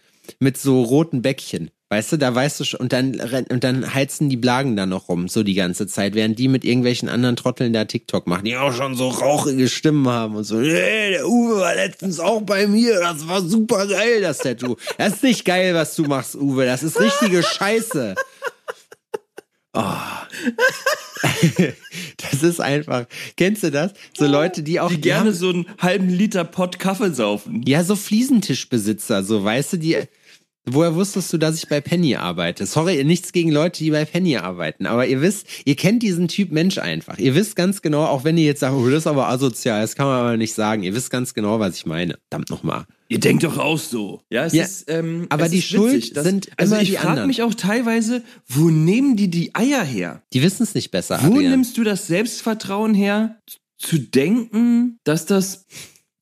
[0.40, 1.70] mit so roten Bäckchen.
[1.88, 5.08] Weißt du, da weißt du schon, und dann, und dann heizen die Blagen da noch
[5.08, 8.56] rum, so die ganze Zeit, während die mit irgendwelchen anderen Trotteln da TikTok machen, die
[8.56, 12.66] auch schon so rauchige Stimmen haben und so, hey, der Uwe war letztens auch bei
[12.66, 14.74] mir, das war super geil, das Tattoo.
[14.98, 18.16] Das ist nicht geil, was du machst, Uwe, das ist richtige Scheiße.
[19.72, 19.82] Oh.
[22.16, 23.04] das ist einfach.
[23.36, 23.92] Kennst du das?
[24.16, 27.62] So Leute, die auch die gerne haben, so einen halben Liter Pott Kaffee saufen.
[27.66, 29.98] Ja, so Fliesentischbesitzer, so weißt du, die
[30.68, 32.66] Woher wusstest du, dass ich bei Penny arbeite?
[32.66, 36.50] Sorry, nichts gegen Leute, die bei Penny arbeiten, aber ihr wisst, ihr kennt diesen Typ
[36.50, 37.18] Mensch einfach.
[37.18, 39.94] Ihr wisst ganz genau, auch wenn ihr jetzt sagt, oh, das ist aber asozial, das
[39.94, 40.82] kann man aber nicht sagen.
[40.82, 42.18] Ihr wisst ganz genau, was ich meine.
[42.28, 42.84] Verdammt nochmal.
[43.08, 44.22] Ihr denkt doch auch so.
[44.28, 47.42] Ja, es ja, ist, ähm, aber die Schuld das, sind also immer ich frage mich
[47.42, 50.22] auch teilweise, wo nehmen die die Eier her?
[50.32, 51.20] Die wissen es nicht besser.
[51.22, 51.52] Wo Adrian.
[51.52, 53.36] nimmst du das Selbstvertrauen her,
[53.78, 55.66] zu denken, dass das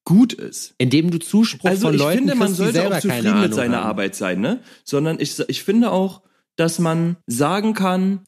[0.05, 0.75] gut ist.
[0.79, 3.41] Indem du Zuspruch Also von ich Leuten finde, man kriegst, die sollte selber auch zufrieden
[3.41, 3.87] mit seiner haben.
[3.89, 4.61] Arbeit sein, ne?
[4.85, 6.23] Sondern ich, ich finde auch,
[6.57, 8.21] dass man sagen kann,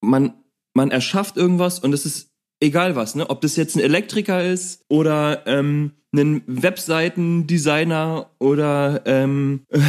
[0.00, 0.34] man,
[0.74, 2.28] man erschafft irgendwas und es ist
[2.60, 3.28] egal was, ne?
[3.30, 9.80] Ob das jetzt ein Elektriker ist oder ähm, ein Webseitendesigner oder ähm, äh,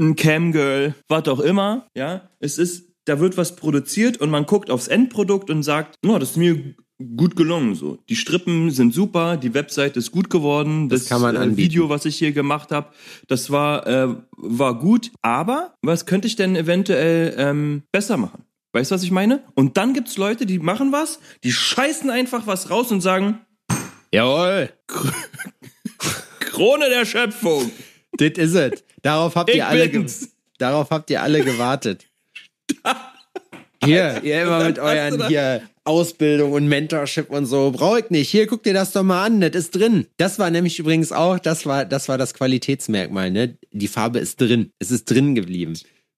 [0.00, 2.30] ein Camgirl, was auch immer, ja?
[2.38, 6.30] Es ist, da wird was produziert und man guckt aufs Endprodukt und sagt, oh, das
[6.30, 7.98] ist mir gut gelungen so.
[8.08, 11.56] Die Strippen sind super, die Webseite ist gut geworden, Das das, kann man äh, anbieten.
[11.58, 12.88] Video, was ich hier gemacht habe,
[13.28, 18.44] das war äh, war gut, aber was könnte ich denn eventuell ähm, besser machen?
[18.72, 19.42] Weißt du, was ich meine?
[19.54, 23.40] Und dann gibt's Leute, die machen was, die scheißen einfach was raus und sagen,
[24.14, 24.70] Jawohl,
[26.40, 27.70] Krone der Schöpfung.
[28.18, 28.84] das is it.
[29.02, 30.28] Darauf habt Ich ihr alle, ge bin's.
[30.58, 32.06] darauf habt ihr alle gewartet.
[33.84, 37.72] Hier, ihr immer mit euren hier Ausbildung und Mentorship und so.
[37.72, 38.30] Brauch ich nicht.
[38.30, 39.40] Hier, guck dir das doch mal an.
[39.40, 40.06] Das ist drin.
[40.16, 43.56] Das war nämlich übrigens auch, das war, das war das Qualitätsmerkmal, ne?
[43.72, 44.70] Die Farbe ist drin.
[44.78, 45.74] Es ist drin geblieben.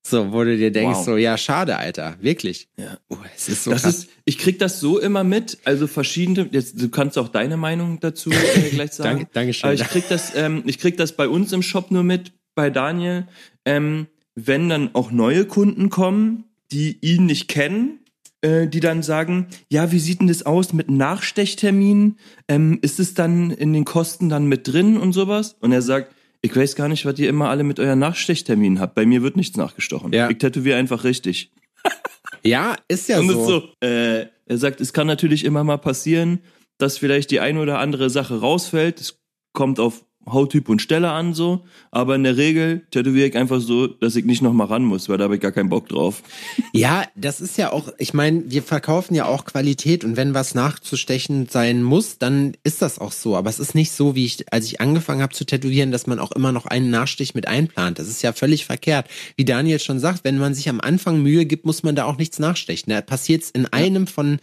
[0.07, 1.05] So, wo du dir denkst, Wow.
[1.05, 2.15] so, ja, schade, Alter.
[2.21, 2.67] Wirklich.
[2.77, 2.97] Ja.
[3.09, 3.95] Oh, es ist so Das krass.
[3.99, 7.99] ist, ich krieg das so immer mit, also verschiedene, jetzt, du kannst auch deine Meinung
[7.99, 9.09] dazu äh, gleich sagen.
[9.21, 9.63] Danke- Dankeschön.
[9.67, 12.69] Aber ich krieg das, ähm, ich krieg das bei uns im Shop nur mit, bei
[12.69, 13.25] Daniel,
[13.65, 17.99] ähm, wenn dann auch neue Kunden kommen, die ihn nicht kennen,
[18.41, 22.17] äh, die dann sagen, ja, wie sieht denn das aus mit Nachstechtermin?
[22.47, 25.55] Ähm, ist es dann in den Kosten dann mit drin und sowas?
[25.59, 28.93] Und er sagt, ich weiß gar nicht, was ihr immer alle mit euren Nachstechterminen habt.
[28.93, 30.13] Bei mir wird nichts nachgestochen.
[30.13, 30.29] Ja.
[30.29, 31.51] Ich tätowiere einfach richtig.
[32.43, 33.45] ja, ist ja Und so.
[33.45, 36.39] so, äh, er sagt, es kann natürlich immer mal passieren,
[36.77, 39.01] dass vielleicht die eine oder andere Sache rausfällt.
[39.01, 39.19] Es
[39.53, 43.87] kommt auf Hauttyp und Stelle an so, aber in der Regel tätowiere ich einfach so,
[43.87, 46.23] dass ich nicht noch mal ran muss, weil da habe ich gar keinen Bock drauf.
[46.73, 50.55] Ja, das ist ja auch, ich meine, wir verkaufen ja auch Qualität und wenn was
[50.55, 53.37] nachzustechen sein muss, dann ist das auch so.
[53.37, 56.19] Aber es ist nicht so, wie ich, als ich angefangen habe zu tätowieren, dass man
[56.19, 57.97] auch immer noch einen Nachstich mit einplant.
[57.97, 59.07] Das ist ja völlig verkehrt.
[59.37, 62.17] Wie Daniel schon sagt, wenn man sich am Anfang Mühe gibt, muss man da auch
[62.17, 62.91] nichts nachstechen.
[62.91, 64.39] Da passiert in einem von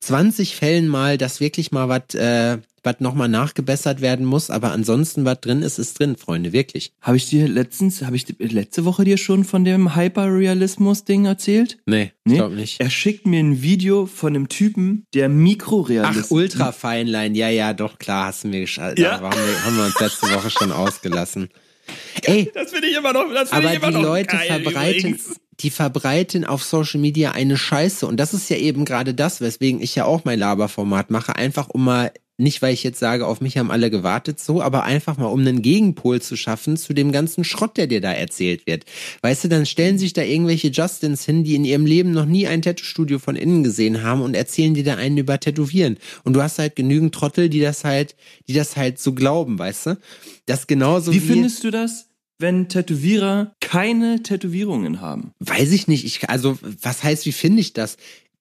[0.00, 5.26] 20 Fällen mal, dass wirklich mal was äh, was nochmal nachgebessert werden muss, aber ansonsten,
[5.26, 6.92] was drin ist, ist drin, Freunde, wirklich.
[7.02, 11.78] Habe ich dir letztens, habe ich letzte Woche dir schon von dem Hyperrealismus-Ding erzählt?
[11.84, 12.32] Nee, nee?
[12.32, 12.80] ich glaube nicht.
[12.80, 16.26] Er schickt mir ein Video von einem Typen, der Mikrorealismus.
[16.26, 19.00] Ach, Ultrafeinlein, ja, ja, doch, klar, hast du mir geschaltet.
[19.00, 19.18] Ja.
[19.18, 21.50] Da haben wir, haben wir uns letzte Woche schon ausgelassen.
[22.22, 25.10] Ey, das finde ich immer noch, das aber ich immer die noch Leute geil, verbreiten,
[25.10, 25.40] übrigens.
[25.60, 29.80] die verbreiten auf Social Media eine Scheiße und das ist ja eben gerade das, weswegen
[29.80, 33.40] ich ja auch mein Laberformat mache, einfach um mal nicht, weil ich jetzt sage, auf
[33.40, 37.10] mich haben alle gewartet, so, aber einfach mal, um einen Gegenpol zu schaffen zu dem
[37.10, 38.84] ganzen Schrott, der dir da erzählt wird.
[39.22, 42.46] Weißt du, dann stellen sich da irgendwelche Justins hin, die in ihrem Leben noch nie
[42.46, 45.96] ein Tattoo-Studio von innen gesehen haben und erzählen dir da einen über Tätowieren.
[46.24, 48.16] Und du hast halt genügend Trottel, die das halt,
[48.48, 49.98] die das halt so glauben, weißt du?
[50.44, 51.16] Das genauso wie.
[51.16, 52.06] Wie findest du das?
[52.38, 55.32] wenn Tätowierer keine Tätowierungen haben?
[55.38, 56.04] Weiß ich nicht.
[56.04, 57.96] Ich, also, was heißt, wie finde ich das?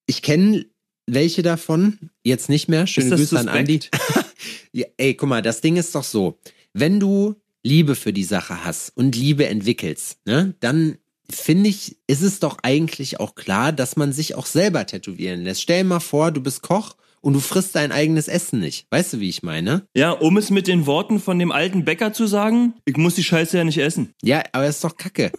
[0.06, 0.66] Ich kenne
[1.08, 2.88] welche davon, jetzt nicht mehr.
[2.88, 3.82] Schöne Grüße an Andi.
[4.72, 6.39] ja, ey, guck mal, das Ding ist doch so.
[6.74, 10.98] Wenn du Liebe für die Sache hast und Liebe entwickelst, ne, dann
[11.30, 15.62] finde ich, ist es doch eigentlich auch klar, dass man sich auch selber tätowieren lässt.
[15.62, 18.86] Stell dir mal vor, du bist Koch und du frisst dein eigenes Essen nicht.
[18.92, 19.88] Weißt du, wie ich meine?
[19.96, 23.24] Ja, um es mit den Worten von dem alten Bäcker zu sagen, ich muss die
[23.24, 24.14] Scheiße ja nicht essen.
[24.22, 25.32] Ja, aber das ist doch Kacke.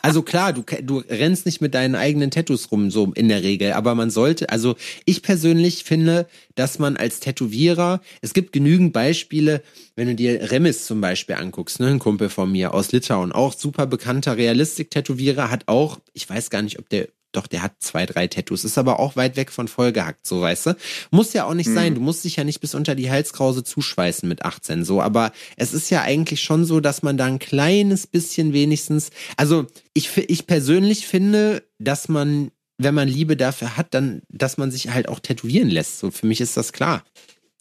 [0.00, 3.72] Also klar, du, du rennst nicht mit deinen eigenen Tattoos rum, so in der Regel,
[3.72, 4.76] aber man sollte, also
[5.06, 9.62] ich persönlich finde, dass man als Tätowierer, es gibt genügend Beispiele,
[9.96, 13.54] wenn du dir Remis zum Beispiel anguckst, ne, ein Kumpel von mir aus Litauen, auch
[13.54, 18.06] super bekannter Realistik-Tätowierer, hat auch, ich weiß gar nicht, ob der doch, der hat zwei,
[18.06, 20.76] drei Tattoos, ist aber auch weit weg von vollgehackt, so weißt du.
[21.10, 21.74] Muss ja auch nicht mhm.
[21.74, 25.32] sein, du musst dich ja nicht bis unter die Halskrause zuschweißen mit 18 so, aber
[25.56, 30.16] es ist ja eigentlich schon so, dass man da ein kleines bisschen wenigstens, also ich,
[30.16, 35.08] ich persönlich finde, dass man, wenn man Liebe dafür hat, dann, dass man sich halt
[35.08, 37.04] auch tätowieren lässt, so für mich ist das klar.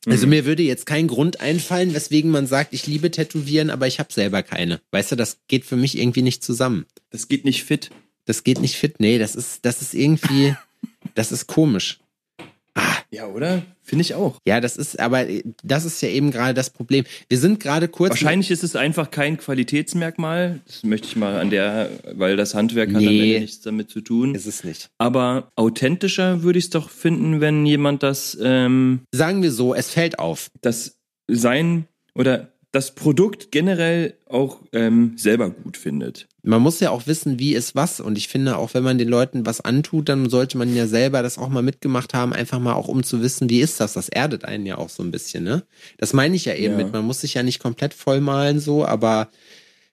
[0.05, 0.29] Also mhm.
[0.29, 4.13] mir würde jetzt kein Grund einfallen, weswegen man sagt, ich liebe Tätowieren, aber ich habe
[4.13, 4.79] selber keine.
[4.91, 6.85] Weißt du, das geht für mich irgendwie nicht zusammen.
[7.09, 7.89] Das geht nicht fit.
[8.27, 8.99] Das geht nicht fit.
[8.99, 10.55] Nee, das ist, das ist irgendwie,
[11.15, 11.99] das ist komisch.
[12.75, 12.97] Ah.
[13.09, 13.63] Ja, oder?
[13.81, 14.37] Finde ich auch.
[14.45, 15.25] Ja, das ist, aber
[15.63, 17.05] das ist ja eben gerade das Problem.
[17.27, 18.11] Wir sind gerade kurz.
[18.11, 20.59] Wahrscheinlich ist es einfach kein Qualitätsmerkmal.
[20.67, 24.01] Das möchte ich mal an der, weil das Handwerk hat nee, am nichts damit zu
[24.01, 24.35] tun.
[24.35, 24.89] Ist es nicht.
[24.99, 28.37] Aber authentischer würde ich es doch finden, wenn jemand das.
[28.39, 30.51] Ähm, Sagen wir so, es fällt auf.
[30.61, 36.27] Das sein oder das Produkt generell auch ähm, selber gut findet.
[36.43, 37.99] Man muss ja auch wissen, wie ist was.
[37.99, 41.23] Und ich finde, auch wenn man den Leuten was antut, dann sollte man ja selber
[41.23, 43.93] das auch mal mitgemacht haben, einfach mal auch um zu wissen, wie ist das.
[43.93, 45.63] Das erdet einen ja auch so ein bisschen, ne?
[45.97, 46.83] Das meine ich ja eben ja.
[46.83, 46.93] mit.
[46.93, 49.29] Man muss sich ja nicht komplett vollmalen so, aber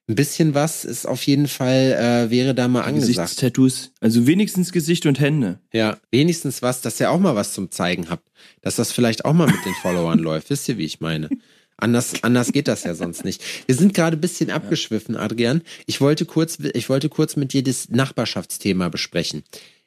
[0.07, 3.17] ein bisschen was ist auf jeden Fall, äh, wäre da mal angesagt.
[3.17, 5.61] Gesichtstattoos, also wenigstens Gesicht und Hände.
[5.73, 8.29] Ja, wenigstens was, dass ihr auch mal was zum Zeigen habt.
[8.61, 10.51] Dass das vielleicht auch mal mit den Followern läuft.
[10.51, 11.31] Wisst ihr, wie ich meine?
[11.77, 13.43] Anders, anders geht das ja sonst nicht.
[13.67, 15.63] Wir sind gerade ein bisschen abgeschwiffen, Adrian.
[15.87, 19.43] Ich wollte kurz, ich wollte kurz mit dir das Nachbarschaftsthema besprechen.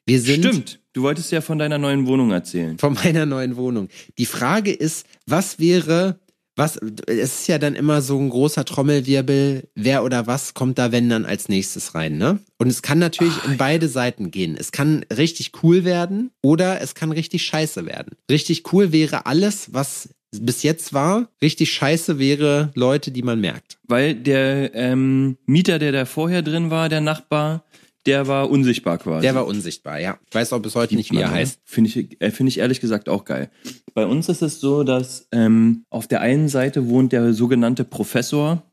[0.05, 0.79] Wir sind Stimmt.
[0.93, 2.79] Du wolltest ja von deiner neuen Wohnung erzählen.
[2.79, 3.89] Von meiner neuen Wohnung.
[4.17, 6.19] Die Frage ist, was wäre,
[6.55, 10.91] was, es ist ja dann immer so ein großer Trommelwirbel, wer oder was kommt da
[10.91, 12.39] wenn dann als nächstes rein, ne?
[12.57, 14.55] Und es kann natürlich Ach, in beide Seiten gehen.
[14.57, 18.15] Es kann richtig cool werden oder es kann richtig scheiße werden.
[18.31, 21.29] Richtig cool wäre alles, was bis jetzt war.
[21.41, 23.77] Richtig scheiße wäre Leute, die man merkt.
[23.87, 27.63] Weil der ähm, Mieter, der da vorher drin war, der Nachbar,
[28.07, 29.21] der war unsichtbar quasi.
[29.21, 30.17] Der war unsichtbar, ja.
[30.29, 31.59] Ich weiß auch bis heute nicht, wie er heißt.
[31.65, 33.49] Finde ich, äh, finde ich ehrlich gesagt auch geil.
[33.93, 38.63] Bei uns ist es so, dass ähm, auf der einen Seite wohnt der sogenannte Professor,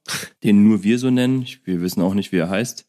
[0.45, 1.47] den nur wir so nennen.
[1.64, 2.87] Wir wissen auch nicht, wie er heißt.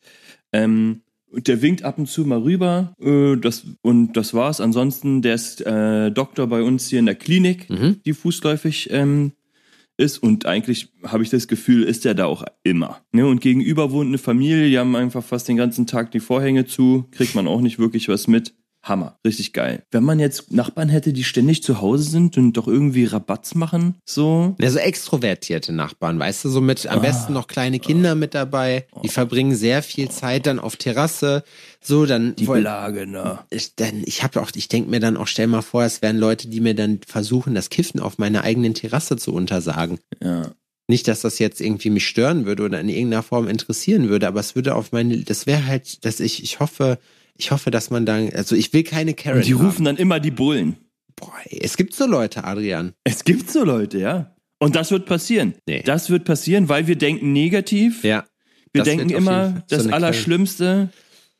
[0.54, 1.02] Ähm,
[1.36, 2.94] der winkt ab und zu mal rüber.
[3.00, 4.62] Äh, das, und das war's.
[4.62, 8.02] Ansonsten, der ist äh, Doktor bei uns hier in der Klinik, mhm.
[8.06, 9.34] die fußläufig ähm,
[9.98, 10.18] ist.
[10.18, 13.02] Und eigentlich habe ich das Gefühl, ist er da auch immer.
[13.12, 13.28] Ne?
[13.28, 17.06] Und gegenüber wohnt eine Familie, die haben einfach fast den ganzen Tag die Vorhänge zu,
[17.12, 18.54] kriegt man auch nicht wirklich was mit.
[18.86, 19.84] Hammer, richtig geil.
[19.90, 23.96] Wenn man jetzt Nachbarn hätte, die ständig zu Hause sind und doch irgendwie Rabatz machen,
[24.06, 24.56] so.
[24.62, 27.02] Ja, so extrovertierte Nachbarn, weißt du, so mit am ah.
[27.02, 28.86] besten noch kleine Kinder mit dabei.
[29.04, 31.44] Die verbringen sehr viel Zeit dann auf Terrasse.
[31.82, 32.36] So, dann.
[32.36, 33.40] Die Belage, ne?
[33.50, 36.18] Ich, dann, ich habe auch, ich denke mir dann auch, stell mal vor, es wären
[36.18, 39.98] Leute, die mir dann versuchen, das Kiffen auf meiner eigenen Terrasse zu untersagen.
[40.24, 40.52] Ja.
[40.88, 44.40] Nicht, dass das jetzt irgendwie mich stören würde oder in irgendeiner Form interessieren würde, aber
[44.40, 47.00] es würde auf meine, das wäre halt, dass ich, ich hoffe,
[47.38, 49.38] ich hoffe, dass man dann, also ich will keine Karen.
[49.40, 49.66] Und die haben.
[49.66, 50.78] rufen dann immer die Bullen.
[51.16, 52.94] Boah, ey, es gibt so Leute, Adrian.
[53.04, 54.36] Es gibt so Leute, ja.
[54.60, 55.56] Und das wird passieren.
[55.68, 55.82] Nee.
[55.86, 58.04] Das wird passieren, weil wir denken negativ.
[58.04, 58.26] Ja.
[58.74, 60.90] wir das denken immer, so das eine Allerschlimmste,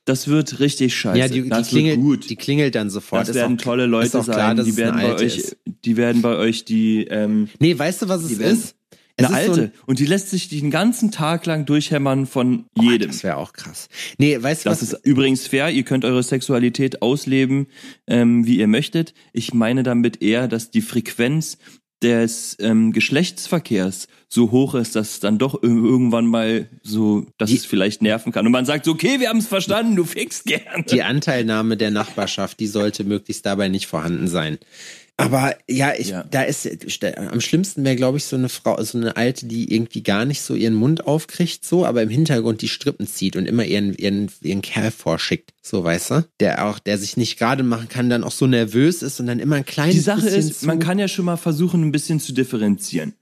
[0.06, 1.18] das wird richtig scheiße.
[1.18, 2.30] Ja, die, die, das klingelt, gut.
[2.30, 3.28] die klingelt dann sofort.
[3.28, 4.24] das werden auch- tolle Leute sein.
[4.24, 5.58] klar, dass die werden bei euch, ist.
[5.84, 8.76] die werden bei euch die ähm, Nee, weißt du, was es ist?
[9.18, 12.26] Es eine ist so alte ein- und die lässt sich den ganzen Tag lang durchhämmern
[12.26, 13.12] von jedem.
[13.12, 13.88] Das wäre auch krass.
[14.18, 14.94] Nee, weißt du, Das was?
[14.94, 15.70] ist übrigens fair.
[15.70, 17.68] Ihr könnt eure Sexualität ausleben,
[18.08, 19.14] ähm, wie ihr möchtet.
[19.32, 21.58] Ich meine damit eher, dass die Frequenz
[22.04, 27.50] des ähm, Geschlechtsverkehrs so hoch ist, dass es dann doch ir- irgendwann mal so, dass
[27.50, 28.46] Die- es vielleicht nerven kann.
[28.46, 30.84] Und man sagt so, okay, wir haben es verstanden, du fickst gern.
[30.90, 34.58] die Anteilnahme der Nachbarschaft, die sollte möglichst dabei nicht vorhanden sein.
[35.18, 36.26] Aber ja, ich, Ja.
[36.30, 36.70] da ist
[37.16, 40.42] am schlimmsten wäre, glaube ich, so eine Frau, so eine alte, die irgendwie gar nicht
[40.42, 44.30] so ihren Mund aufkriegt, so, aber im Hintergrund die Strippen zieht und immer ihren ihren
[44.42, 48.26] ihren Kerl vorschickt, so weißt du, der auch, der sich nicht gerade machen kann, dann
[48.26, 51.08] auch so nervös ist und dann immer ein kleines Die Sache ist, man kann ja
[51.08, 53.14] schon mal versuchen, ein bisschen zu differenzieren.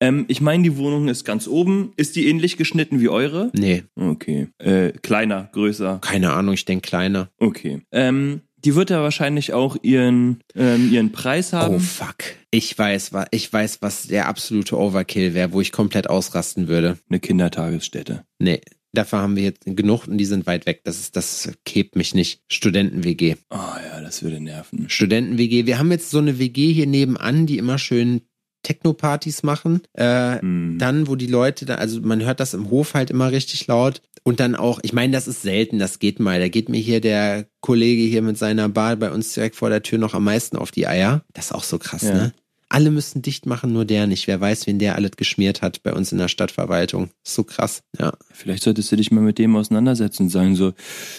[0.00, 1.92] Ähm, ich meine, die Wohnung ist ganz oben.
[1.96, 3.50] Ist die ähnlich geschnitten wie eure?
[3.54, 4.48] nee, Okay.
[4.58, 5.98] Äh, kleiner, größer.
[6.00, 7.30] keine Ahnung, ich denke kleiner.
[7.38, 7.80] Okay.
[7.92, 11.76] Ähm, die wird ja wahrscheinlich auch ihren, ähm, ihren Preis haben.
[11.76, 12.16] Oh fuck.
[12.50, 16.98] Ich weiß, ich weiß, was der absolute Overkill wäre, wo ich komplett ausrasten würde.
[17.08, 18.24] Eine Kindertagesstätte.
[18.38, 18.60] Nee,
[18.92, 20.82] dafür haben wir jetzt genug und die sind weit weg.
[20.84, 22.40] Das ist, das kebt mich nicht.
[22.48, 23.36] Studenten-WG.
[23.50, 24.88] Ah ja, das würde nerven.
[24.88, 25.66] Studenten-WG.
[25.66, 28.22] Wir haben jetzt so eine WG hier nebenan, die immer schön
[28.64, 29.82] Techno-Partys machen.
[29.92, 30.78] Äh, Hm.
[30.80, 34.02] dann, wo die Leute, da, also man hört das im Hof halt immer richtig laut.
[34.24, 36.40] Und dann auch, ich meine, das ist selten, das geht mal.
[36.40, 39.82] Da geht mir hier der Kollege hier mit seiner Bar bei uns direkt vor der
[39.82, 41.22] Tür noch am meisten auf die Eier.
[41.34, 42.14] Das ist auch so krass, Ja.
[42.14, 42.32] ne?
[42.70, 44.26] Alle müssen dicht machen, nur der nicht.
[44.26, 47.10] Wer weiß, wen der alles geschmiert hat bei uns in der Stadtverwaltung.
[47.22, 48.14] So krass, ja.
[48.32, 50.72] Vielleicht solltest du dich mal mit dem auseinandersetzen und sagen so,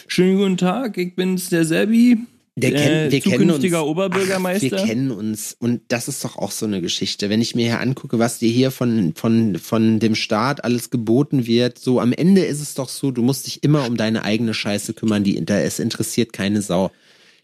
[0.07, 2.17] schönen guten Tag, ich bin's, der Sebi.
[2.57, 3.41] Der äh, kennt, wir kennen uns.
[3.41, 4.67] zukünftiger Oberbürgermeister.
[4.71, 5.55] Ach, wir kennen uns.
[5.59, 7.29] Und das ist doch auch so eine Geschichte.
[7.29, 11.45] Wenn ich mir hier angucke, was dir hier von, von, von dem Staat alles geboten
[11.45, 14.53] wird, so am Ende ist es doch so, du musst dich immer um deine eigene
[14.53, 16.91] Scheiße kümmern, die, da, es interessiert keine Sau.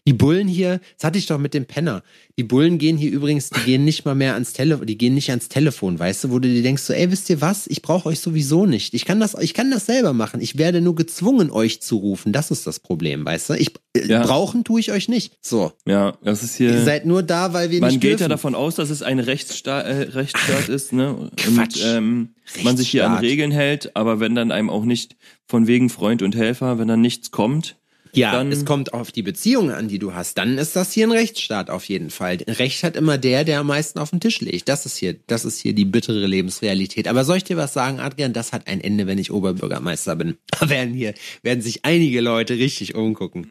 [0.06, 2.02] Die Bullen hier, das hatte ich doch mit dem Penner.
[2.36, 5.30] Die Bullen gehen hier übrigens, die gehen nicht mal mehr ans Telefon, die gehen nicht
[5.30, 7.68] ans Telefon, weißt du, wo du dir denkst so, ey, wisst ihr was?
[7.68, 8.94] Ich brauche euch sowieso nicht.
[8.94, 10.40] Ich kann das, ich kann das selber machen.
[10.40, 12.32] Ich werde nur gezwungen, euch zu rufen.
[12.32, 13.54] Das ist das Problem, weißt du?
[13.54, 14.22] Ich äh, Ja.
[14.24, 15.34] brauchen tue ich euch nicht.
[15.40, 15.70] So.
[15.86, 16.82] Ja, das ist Ihr hier.
[16.84, 18.22] seid nur da, weil wir Man nicht geht dürfen.
[18.22, 21.14] ja davon aus, dass es ein Rechtsstaat, äh, Rechtsstaat ist, ne?
[21.14, 21.80] Und Quatsch.
[21.84, 22.30] ähm,
[22.64, 23.18] man sich hier an.
[23.18, 25.14] Regeln hält, aber wenn dann einem auch nicht
[25.46, 27.76] von wegen Freund und Helfer, wenn dann nichts kommt,
[28.14, 30.38] ja, dann- es kommt auf die Beziehung an, die du hast.
[30.38, 32.38] Dann ist das hier ein Rechtsstaat auf jeden Fall.
[32.46, 34.68] Recht hat immer der, der am meisten auf den Tisch legt.
[34.68, 37.08] Das ist hier, das ist hier die bittere Lebensrealität.
[37.08, 38.32] Aber soll ich dir was sagen, Adrian?
[38.32, 40.36] Das hat ein Ende, wenn ich Oberbürgermeister bin.
[40.60, 43.50] Da werden hier, werden sich einige Leute richtig umgucken.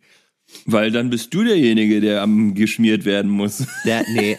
[0.66, 3.66] Weil dann bist du derjenige, der am geschmiert werden muss.
[3.86, 4.38] Der, nee.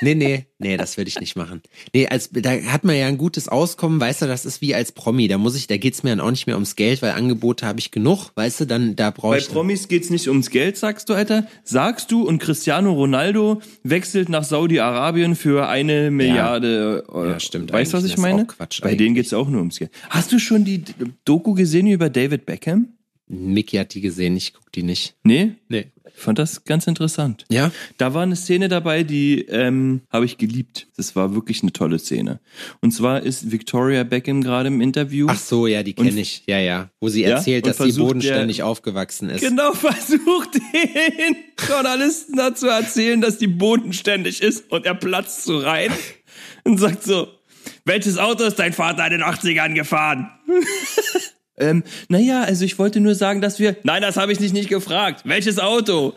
[0.00, 1.62] Nee, nee, nee, das würde ich nicht machen.
[1.94, 4.90] Nee, als, da hat man ja ein gutes Auskommen, weißt du, das ist wie als
[4.90, 5.28] Promi.
[5.28, 7.78] Da muss ich, da geht's mir dann auch nicht mehr ums Geld, weil Angebote habe
[7.78, 9.48] ich genug, weißt du, dann, da brauche Bei ich.
[9.48, 11.46] Promis geht's nicht ums Geld, sagst du, Alter.
[11.62, 17.04] Sagst du und Cristiano Ronaldo wechselt nach Saudi-Arabien für eine Milliarde.
[17.08, 17.30] Euro.
[17.30, 18.46] Ja, stimmt Weißt du, was ich Das ist meine?
[18.46, 18.98] Quatsch Bei eigentlich.
[18.98, 19.92] denen geht's auch nur ums Geld.
[20.10, 20.82] Hast du schon die
[21.24, 22.88] Doku gesehen über David Beckham?
[23.34, 25.14] Mickey hat die gesehen, ich guck die nicht.
[25.24, 25.52] Nee?
[25.68, 25.86] Nee.
[26.14, 27.46] Ich fand das ganz interessant.
[27.50, 27.72] Ja?
[27.96, 30.86] Da war eine Szene dabei, die ähm, habe ich geliebt.
[30.98, 32.38] Das war wirklich eine tolle Szene.
[32.82, 35.26] Und zwar ist Victoria Beckham gerade im Interview.
[35.30, 36.42] Ach so, ja, die kenne ich.
[36.46, 36.90] Ja, ja.
[37.00, 37.30] Wo sie Ja?
[37.36, 39.40] erzählt, Und dass sie bodenständig der- aufgewachsen ist.
[39.40, 45.90] Genau, versucht den Journalisten dazu erzählen, dass die bodenständig ist und er platzt so rein
[46.64, 47.28] und sagt so,
[47.86, 50.30] welches Auto ist dein Vater in den 80ern gefahren?
[51.62, 54.68] ähm, naja, also ich wollte nur sagen, dass wir, nein, das habe ich dich nicht
[54.68, 55.22] gefragt.
[55.24, 56.12] Welches Auto?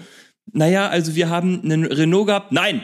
[0.51, 2.51] Naja, also wir haben einen Renault gehabt.
[2.51, 2.81] Nein,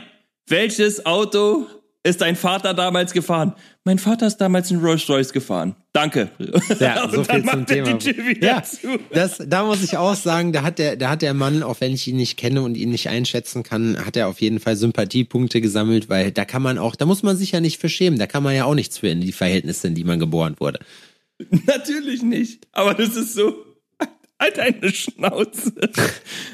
[0.47, 1.67] welches Auto
[2.03, 3.53] ist dein Vater damals gefahren?
[3.83, 5.75] Mein Vater ist damals einen Rolls Royce gefahren.
[5.93, 6.29] Danke.
[6.79, 7.93] Ja, so und dann viel zum macht er Thema.
[7.97, 8.87] die Tür wieder Ja, zu.
[9.11, 11.93] das, da muss ich auch sagen, da hat der, da hat der Mann, auch wenn
[11.93, 15.61] ich ihn nicht kenne und ihn nicht einschätzen kann, hat er auf jeden Fall Sympathiepunkte
[15.61, 18.25] gesammelt, weil da kann man auch, da muss man sich ja nicht für schämen, da
[18.25, 20.79] kann man ja auch nichts für in die Verhältnisse, in die man geboren wurde.
[21.67, 22.67] Natürlich nicht.
[22.71, 23.55] Aber das ist so.
[24.39, 25.71] Halt deine Schnauze.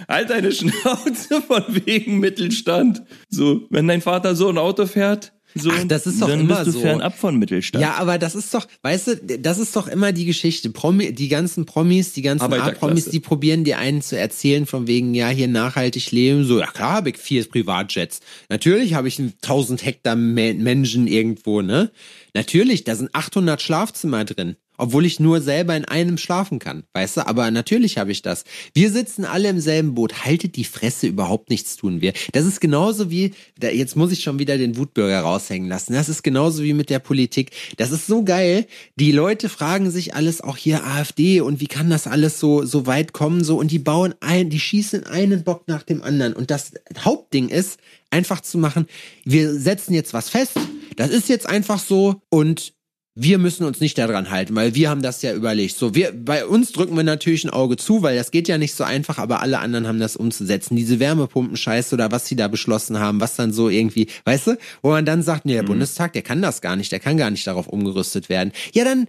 [0.10, 3.02] Halt deine Schnauze von wegen Mittelstand.
[3.30, 6.56] So, wenn dein Vater so ein Auto fährt, So, Ach, das ist doch dann immer
[6.56, 6.80] bist du so.
[6.82, 7.82] fernab von Mittelstand.
[7.82, 10.70] Ja, aber das ist doch, weißt du, das ist doch immer die Geschichte.
[10.70, 12.52] Promi, die ganzen Promis, die ganzen.
[12.54, 16.44] A-Promis, die probieren dir einen zu erzählen von wegen, ja, hier nachhaltig leben.
[16.44, 18.20] So, ja klar habe ich vier Privatjets.
[18.50, 21.90] Natürlich habe ich 1000 Hektar Me- Menschen irgendwo, ne?
[22.34, 24.58] Natürlich, da sind 800 Schlafzimmer drin.
[24.78, 27.28] Obwohl ich nur selber in einem schlafen kann, weißt du?
[27.28, 28.44] Aber natürlich habe ich das.
[28.74, 30.26] Wir sitzen alle im selben Boot.
[30.26, 32.14] Haltet die Fresse, überhaupt nichts tun wir.
[32.34, 35.94] Das ist genauso wie, da, jetzt muss ich schon wieder den Wutbürger raushängen lassen.
[35.94, 37.52] Das ist genauso wie mit der Politik.
[37.78, 38.68] Das ist so geil.
[38.96, 42.86] Die Leute fragen sich alles, auch hier AfD und wie kann das alles so, so
[42.86, 43.58] weit kommen, so.
[43.58, 46.34] Und die bauen ein, die schießen einen Bock nach dem anderen.
[46.34, 48.88] Und das Hauptding ist, einfach zu machen,
[49.26, 50.54] wir setzen jetzt was fest.
[50.96, 52.74] Das ist jetzt einfach so und
[53.20, 55.76] wir müssen uns nicht daran halten, weil wir haben das ja überlegt.
[55.76, 58.76] So, wir, bei uns drücken wir natürlich ein Auge zu, weil das geht ja nicht
[58.76, 60.76] so einfach, aber alle anderen haben das umzusetzen.
[60.76, 64.92] Diese Wärmepumpen-Scheiße oder was sie da beschlossen haben, was dann so irgendwie, weißt du, wo
[64.92, 67.48] man dann sagt, nee, der Bundestag, der kann das gar nicht, der kann gar nicht
[67.48, 68.52] darauf umgerüstet werden.
[68.76, 69.08] Ja, dann,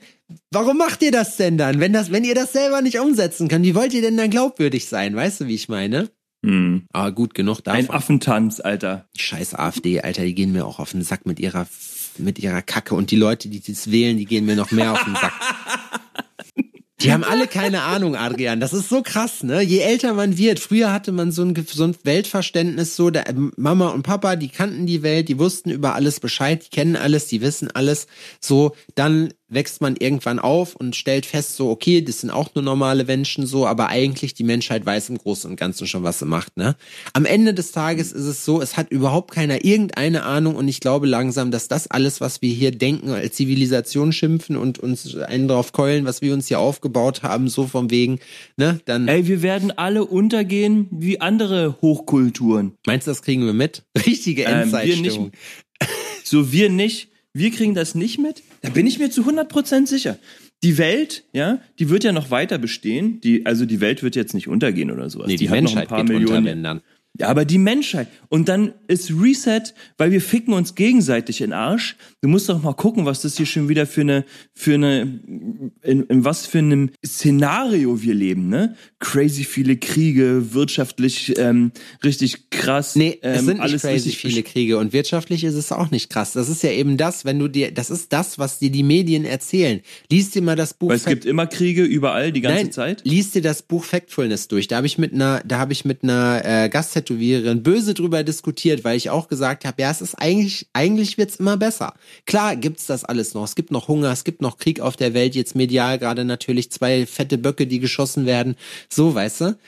[0.50, 1.78] warum macht ihr das denn dann?
[1.78, 4.86] Wenn das, wenn ihr das selber nicht umsetzen könnt, wie wollt ihr denn dann glaubwürdig
[4.86, 5.16] sein?
[5.16, 6.08] Weißt du, wie ich meine?
[6.42, 6.86] Hm.
[6.92, 7.94] Aber gut, genug Ein davon.
[7.94, 9.06] Affentanz, Alter.
[9.18, 11.66] Scheiß AfD, Alter, die gehen mir auch auf den Sack mit ihrer
[12.18, 15.04] mit ihrer Kacke und die Leute, die das wählen, die gehen mir noch mehr auf
[15.04, 15.32] den Sack.
[17.00, 18.58] Die haben alle keine Ahnung, Adrian.
[18.58, 19.62] Das ist so krass, ne?
[19.62, 23.90] Je älter man wird, früher hatte man so ein, so ein Weltverständnis, so der, Mama
[23.90, 27.40] und Papa, die kannten die Welt, die wussten über alles Bescheid, die kennen alles, die
[27.40, 28.08] wissen alles.
[28.40, 32.62] So, dann wächst man irgendwann auf und stellt fest, so, okay, das sind auch nur
[32.62, 36.26] normale Menschen, so, aber eigentlich die Menschheit weiß im Großen und Ganzen schon, was sie
[36.26, 36.76] macht, ne?
[37.14, 40.80] Am Ende des Tages ist es so, es hat überhaupt keiner irgendeine Ahnung und ich
[40.80, 45.48] glaube langsam, dass das alles, was wir hier denken, als Zivilisation schimpfen und uns einen
[45.48, 48.18] drauf keulen, was wir uns hier aufgebaut haben, so vom wegen,
[48.56, 52.72] ne, dann, Ey, wir werden alle untergehen wie andere Hochkulturen.
[52.86, 53.84] meinst du, das kriegen wir mit?
[54.06, 55.30] Richtige Ähm, wir Endzeitstimmung.
[55.30, 55.38] nicht.
[56.24, 57.07] So, wir nicht.
[57.32, 58.42] Wir kriegen das nicht mit.
[58.62, 60.18] Da bin ich mir zu 100% sicher.
[60.62, 63.20] Die Welt, ja, die wird ja noch weiter bestehen.
[63.20, 65.28] Die, also die Welt wird jetzt nicht untergehen oder sowas.
[65.28, 66.80] nee, die, hat noch Menschheit geht unter, wenn dann.
[67.18, 68.08] Ja, aber die Menschheit.
[68.28, 69.62] Und dann ist Reset,
[69.96, 71.96] weil wir ficken uns gegenseitig in Arsch.
[72.20, 75.00] Du musst doch mal gucken, was das hier schon wieder für eine, für eine,
[75.82, 78.76] in, in was für einem Szenario wir leben, ne?
[79.00, 81.72] Crazy viele Kriege, wirtschaftlich ähm,
[82.04, 82.94] richtig krass.
[82.96, 86.32] Nee, es ähm, sind nicht crazy viele Kriege und wirtschaftlich ist es auch nicht krass.
[86.32, 89.24] Das ist ja eben das, wenn du dir, das ist das, was dir die Medien
[89.24, 89.80] erzählen.
[90.10, 90.90] Lies dir mal das Buch.
[90.90, 93.02] Weil es Fact- gibt immer Kriege überall die ganze Nein, Zeit.
[93.04, 94.68] lies dir das Buch Factfulness durch.
[94.68, 96.68] Da habe ich mit einer, da habe ich mit einer äh,
[97.08, 101.36] Gasttätowiererin böse drüber diskutiert, weil ich auch gesagt habe, ja, es ist eigentlich, eigentlich wird's
[101.36, 101.94] immer besser.
[102.26, 103.44] Klar gibt's das alles noch.
[103.44, 105.34] Es gibt noch Hunger, es gibt noch Krieg auf der Welt.
[105.34, 108.56] Jetzt medial gerade natürlich zwei fette Böcke, die geschossen werden.
[108.88, 109.58] So, weißt du?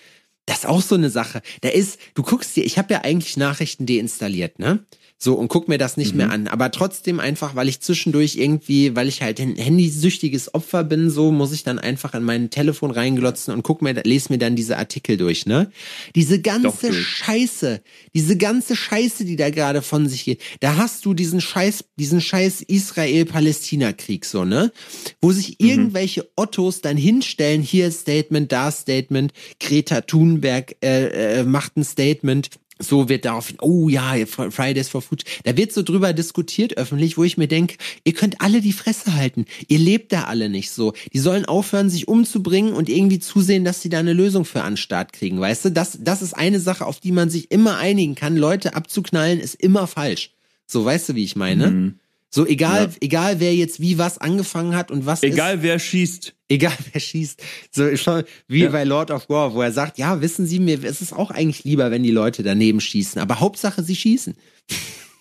[0.47, 1.43] Das ist auch so eine Sache.
[1.61, 4.85] Da ist, du guckst dir, ich habe ja eigentlich Nachrichten deinstalliert, ne?
[5.23, 6.49] So, und guck mir das nicht mehr an.
[6.49, 11.31] Aber trotzdem einfach, weil ich zwischendurch irgendwie, weil ich halt ein handysüchtiges Opfer bin, so
[11.31, 14.79] muss ich dann einfach an mein Telefon reinglotzen und guck mir, lese mir dann diese
[14.79, 15.71] Artikel durch, ne?
[16.15, 17.07] Diese Doch ganze durch.
[17.07, 17.83] Scheiße,
[18.15, 20.41] diese ganze Scheiße, die da gerade von sich geht.
[20.61, 24.73] Da hast du diesen Scheiß, diesen Scheiß Israel-Palästina-Krieg, so, ne?
[25.21, 25.67] Wo sich Mhm.
[25.69, 32.49] irgendwelche Ottos dann hinstellen, hier Statement, da Statement, Greta Thunberg äh, äh, macht ein Statement.
[32.83, 35.25] So wird darauf, oh ja, Fridays for Food.
[35.45, 39.15] Da wird so drüber diskutiert öffentlich, wo ich mir denke, ihr könnt alle die Fresse
[39.15, 39.45] halten.
[39.69, 40.95] Ihr lebt da alle nicht so.
[41.13, 44.73] Die sollen aufhören, sich umzubringen und irgendwie zusehen, dass sie da eine Lösung für an
[44.73, 45.39] den Start kriegen.
[45.39, 48.37] Weißt du, das, das ist eine Sache, auf die man sich immer einigen kann.
[48.37, 50.33] Leute abzuknallen ist immer falsch.
[50.67, 51.95] So, weißt du, wie ich meine?
[52.33, 52.91] So, egal, Ja.
[53.01, 55.33] egal wer jetzt wie was angefangen hat und was ist.
[55.33, 56.33] Egal wer schießt.
[56.49, 57.43] Egal wer schießt.
[57.73, 58.71] So schon wie Ja.
[58.71, 61.65] bei Lord of War, wo er sagt, ja, wissen Sie mir, es ist auch eigentlich
[61.65, 64.37] lieber, wenn die Leute daneben schießen, aber Hauptsache sie schießen.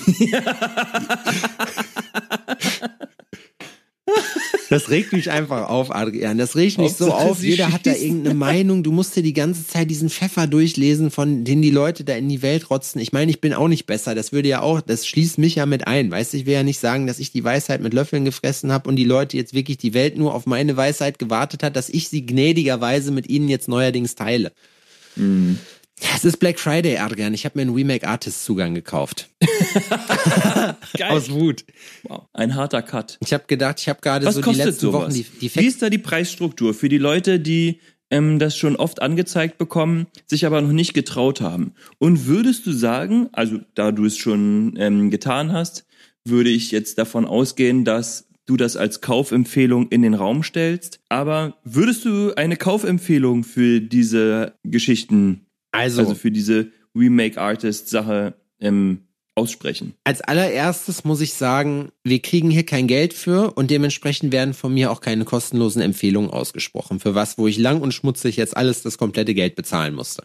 [4.69, 6.37] Das regt mich einfach auf, Adrian.
[6.37, 7.37] Das regt mich so Hauptsache, auf.
[7.39, 8.83] sie Jeder hat da irgendeine Meinung.
[8.83, 12.27] Du musst dir die ganze Zeit diesen Pfeffer durchlesen, von den die Leute da in
[12.27, 12.99] die Welt rotzen.
[12.99, 14.13] Ich meine, ich bin auch nicht besser.
[14.13, 16.11] Das würde ja auch, das schließt mich ja mit ein.
[16.11, 18.89] Weißt du, ich will ja nicht sagen, dass ich die Weisheit mit Löffeln gefressen habe
[18.89, 22.09] und die Leute jetzt wirklich die Welt nur auf meine Weisheit gewartet hat, dass ich
[22.09, 24.51] sie gnädigerweise mit ihnen jetzt neuerdings teile.
[25.99, 27.33] Es ist Black Friday, Adrian.
[27.33, 29.29] Ich habe mir einen Remake Artist Zugang gekauft.
[30.97, 31.11] Geil.
[31.11, 31.65] Aus Wut.
[32.03, 32.27] Wow.
[32.33, 33.17] Ein harter Cut.
[33.21, 35.01] Ich habe gedacht, ich habe gerade Was so die kostet letzten sowas?
[35.03, 37.79] Wochen die, die Wie ist da die Preisstruktur für die Leute, die
[38.11, 41.73] ähm, das schon oft angezeigt bekommen, sich aber noch nicht getraut haben?
[41.97, 45.85] Und würdest du sagen, also da du es schon ähm, getan hast,
[46.25, 50.99] würde ich jetzt davon ausgehen, dass du das als Kaufempfehlung in den Raum stellst.
[51.09, 59.93] Aber würdest du eine Kaufempfehlung für diese Geschichten, Also, also für diese Remake-Artist-Sache ähm, aussprechen?
[60.03, 64.73] Als allererstes muss ich sagen, wir kriegen hier kein Geld für und dementsprechend werden von
[64.73, 66.99] mir auch keine kostenlosen Empfehlungen ausgesprochen.
[66.99, 70.23] Für was, wo ich lang und schmutzig jetzt alles das komplette Geld bezahlen musste.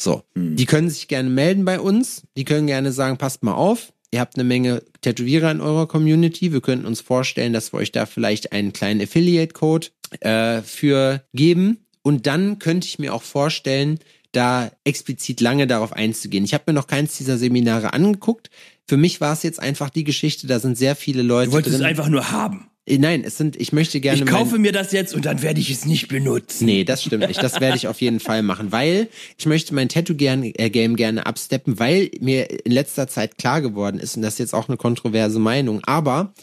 [0.00, 0.22] So.
[0.34, 0.56] Hm.
[0.56, 2.22] Die können sich gerne melden bei uns.
[2.36, 3.92] Die können gerne sagen, passt mal auf.
[4.10, 6.52] Ihr habt eine Menge Tätowierer in eurer Community.
[6.52, 9.88] Wir könnten uns vorstellen, dass wir euch da vielleicht einen kleinen Affiliate-Code
[10.20, 11.86] äh, für geben.
[12.02, 13.98] Und dann könnte ich mir auch vorstellen,
[14.36, 16.44] da explizit lange darauf einzugehen.
[16.44, 18.50] Ich habe mir noch keins dieser Seminare angeguckt.
[18.86, 21.74] Für mich war es jetzt einfach die Geschichte, da sind sehr viele Leute Du wolltest
[21.76, 21.82] drin.
[21.82, 22.68] es einfach nur haben.
[22.86, 24.18] Äh, Nein, es sind, ich möchte gerne.
[24.18, 26.66] Ich kaufe mir das jetzt und dann werde ich es nicht benutzen.
[26.66, 27.42] Nee, das stimmt nicht.
[27.42, 29.08] Das werde ich auf jeden Fall machen, weil
[29.38, 34.22] ich möchte mein Tattoo-Game gerne absteppen, weil mir in letzter Zeit klar geworden ist, und
[34.22, 36.34] das ist jetzt auch eine kontroverse Meinung, aber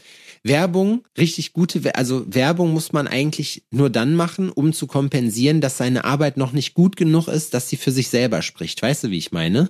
[0.43, 5.77] Werbung, richtig gute, also Werbung muss man eigentlich nur dann machen, um zu kompensieren, dass
[5.77, 8.81] seine Arbeit noch nicht gut genug ist, dass sie für sich selber spricht.
[8.81, 9.69] Weißt du, wie ich meine?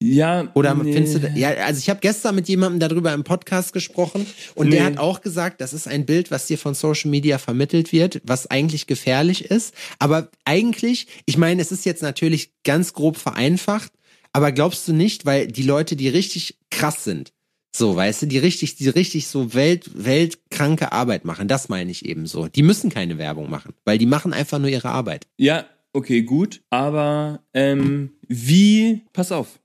[0.00, 0.50] Ja.
[0.54, 0.92] Oder nee.
[0.92, 4.76] findest du, ja, also ich habe gestern mit jemandem darüber im Podcast gesprochen und Nee.
[4.76, 8.20] der hat auch gesagt, das ist ein Bild, was dir von Social Media vermittelt wird,
[8.24, 9.74] was eigentlich gefährlich ist.
[9.98, 13.90] Aber eigentlich, ich meine, es ist jetzt natürlich ganz grob vereinfacht,
[14.32, 17.32] aber glaubst du nicht, weil die Leute, die richtig krass sind,
[17.74, 22.04] so, weißt du, die richtig, die richtig so welt, weltkranke Arbeit machen, das meine ich
[22.04, 22.48] eben so.
[22.48, 25.26] Die müssen keine Werbung machen, weil die machen einfach nur ihre Arbeit.
[25.36, 26.60] Ja, okay, gut.
[26.70, 29.60] Aber ähm, wie, pass auf,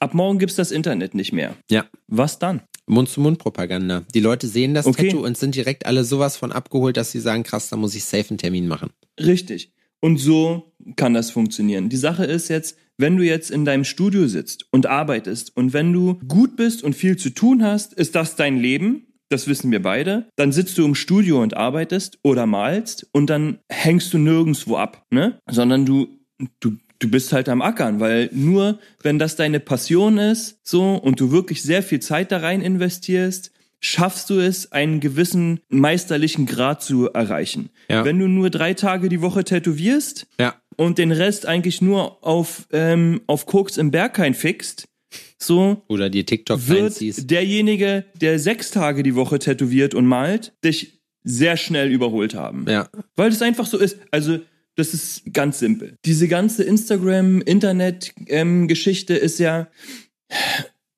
[0.00, 1.54] ab morgen gibt's das Internet nicht mehr.
[1.70, 1.86] Ja.
[2.08, 2.62] Was dann?
[2.86, 4.04] Mund-zu-Mund-Propaganda.
[4.14, 5.08] Die Leute sehen das Okay.
[5.08, 8.04] Tattoo und sind direkt alle sowas von abgeholt, dass sie sagen, krass, da muss ich
[8.04, 8.90] safe einen Termin machen.
[9.18, 9.72] Richtig.
[10.00, 11.88] Und so kann das funktionieren.
[11.88, 15.92] Die Sache ist jetzt, wenn du jetzt in deinem Studio sitzt und arbeitest und wenn
[15.92, 19.06] du gut bist und viel zu tun hast, ist das dein Leben.
[19.28, 20.28] Das wissen wir beide.
[20.36, 25.04] Dann sitzt du im Studio und arbeitest oder malst und dann hängst du nirgendwo ab,
[25.10, 25.40] ne?
[25.50, 26.06] Sondern du,
[26.60, 31.18] du, du bist halt am Ackern, weil nur wenn das deine Passion ist, so, und
[31.18, 36.82] du wirklich sehr viel Zeit da rein investierst, schaffst du es, einen gewissen meisterlichen Grad
[36.82, 37.70] zu erreichen.
[37.88, 38.04] Ja.
[38.04, 40.54] Wenn du nur drei Tage die Woche tätowierst Ja.
[40.76, 44.88] Und den Rest eigentlich nur auf, ähm, auf Koks im Berghain fixt,
[45.38, 51.00] so Oder die TikTok wird derjenige, der sechs Tage die Woche tätowiert und malt, dich
[51.24, 52.66] sehr schnell überholt haben.
[52.68, 52.88] Ja.
[53.16, 53.98] Weil es einfach so ist.
[54.10, 54.38] Also,
[54.76, 55.96] das ist ganz simpel.
[56.04, 59.68] Diese ganze Instagram-Internet-Geschichte ist ja.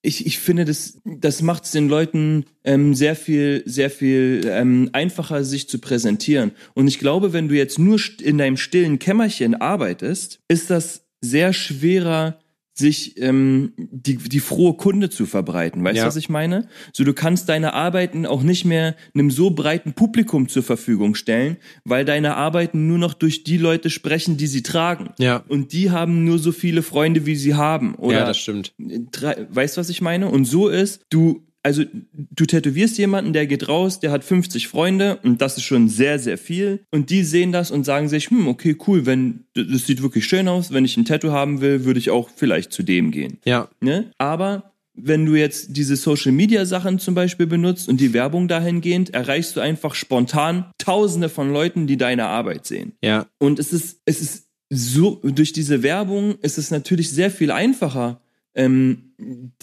[0.01, 4.91] Ich, ich finde, das, das macht es den Leuten ähm, sehr viel, sehr viel ähm,
[4.93, 6.53] einfacher, sich zu präsentieren.
[6.75, 11.53] Und ich glaube, wenn du jetzt nur in deinem stillen Kämmerchen arbeitest, ist das sehr
[11.53, 12.39] schwerer,
[12.79, 15.83] sich ähm, die, die frohe Kunde zu verbreiten.
[15.83, 16.07] Weißt du, Ja.
[16.07, 16.69] was ich meine?
[16.93, 21.57] So, du kannst deine Arbeiten auch nicht mehr einem so breiten Publikum zur Verfügung stellen,
[21.85, 25.11] weil deine Arbeiten nur noch durch die Leute sprechen, die sie tragen.
[25.19, 25.45] Ja.
[25.49, 27.97] Und die haben nur so viele Freunde, wie sie haben.
[27.97, 28.73] Oder ja, das stimmt.
[28.79, 30.29] drei, weißt du, was ich meine?
[30.29, 35.19] Und so ist, du, also du tätowierst jemanden, der geht raus, der hat 50 Freunde
[35.23, 36.81] und das ist schon sehr, sehr viel.
[36.91, 40.49] Und die sehen das und sagen sich, hm, okay, cool, wenn das sieht wirklich schön
[40.49, 43.37] aus, wenn ich ein Tattoo haben will, würde ich auch vielleicht zu dem gehen.
[43.45, 43.69] Ja.
[43.83, 44.11] Ne?
[44.17, 49.13] Aber wenn du jetzt diese Social Media Sachen zum Beispiel benutzt und die Werbung dahingehend,
[49.13, 52.95] erreichst du einfach spontan Tausende von Leuten, die deine Arbeit sehen.
[53.05, 53.27] Ja.
[53.39, 58.23] Und es ist, es ist so, durch diese Werbung ist es natürlich sehr viel einfacher,
[58.59, 59.15] ähm,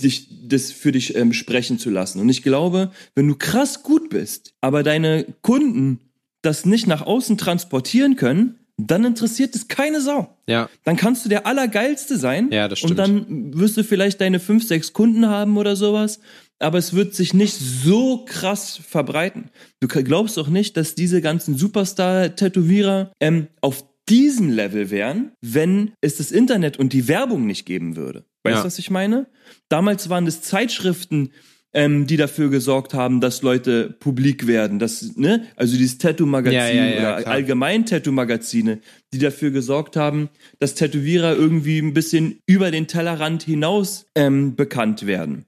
[0.01, 2.19] dich, das für dich ähm, sprechen zu lassen.
[2.19, 5.99] Und ich glaube, wenn du krass gut bist, aber deine Kunden
[6.41, 10.37] das nicht nach außen transportieren können, dann interessiert es keine Sau.
[10.47, 10.69] Ja.
[10.83, 12.51] Dann kannst du der Allergeilste sein.
[12.51, 12.99] Ja, das Und stimmt.
[12.99, 16.19] dann wirst du vielleicht deine fünf, sechs Kunden haben oder sowas.
[16.59, 19.49] Aber es wird sich nicht so krass verbreiten.
[19.81, 26.17] Du glaubst doch nicht, dass diese ganzen Superstar-Tätowierer ähm, auf diesem Level wären, wenn es
[26.17, 28.25] das Internet und die Werbung nicht geben würde.
[28.43, 28.65] Weißt du, Ja.
[28.65, 29.27] was ich meine?
[29.69, 31.31] Damals waren es Zeitschriften,
[31.73, 34.79] ähm, die dafür gesorgt haben, dass Leute publik werden.
[34.79, 35.45] Das, ne?
[35.57, 37.33] Also dieses Tattoo-Magazin Ja, ja, oder klar.
[37.33, 38.79] allgemein Tattoo-Magazine,
[39.11, 40.29] die dafür gesorgt haben,
[40.59, 45.45] dass Tätowierer irgendwie ein bisschen über den Tellerrand hinaus ähm, bekannt werden.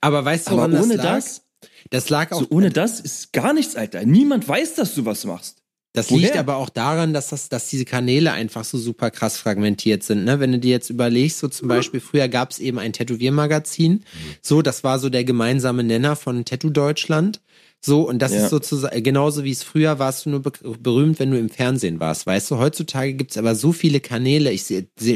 [0.00, 1.14] Aber weißt du, Aber ohne das lag?
[1.16, 1.42] das,
[1.90, 4.06] Das lag auch so ohne das ist gar nichts, Alter.
[4.06, 5.61] Niemand weiß, dass du was machst.
[5.94, 6.20] Das Woher?
[6.22, 10.24] liegt aber auch daran, dass das, dass diese Kanäle einfach so super krass fragmentiert sind.
[10.24, 10.40] Ne?
[10.40, 14.04] Wenn du dir jetzt überlegst, so zum Beispiel, früher gab es eben ein Tätowiermagazin.
[14.40, 17.40] So, das war so der gemeinsame Nenner von Tattoo Deutschland.
[17.84, 18.44] So, und das Ja.
[18.44, 21.98] ist sozusagen, genauso wie es früher warst du nur be berühmt, wenn du im Fernsehen
[22.00, 22.26] warst.
[22.26, 24.50] Weißt du, heutzutage gibt's aber so viele Kanäle.
[24.52, 24.62] Ich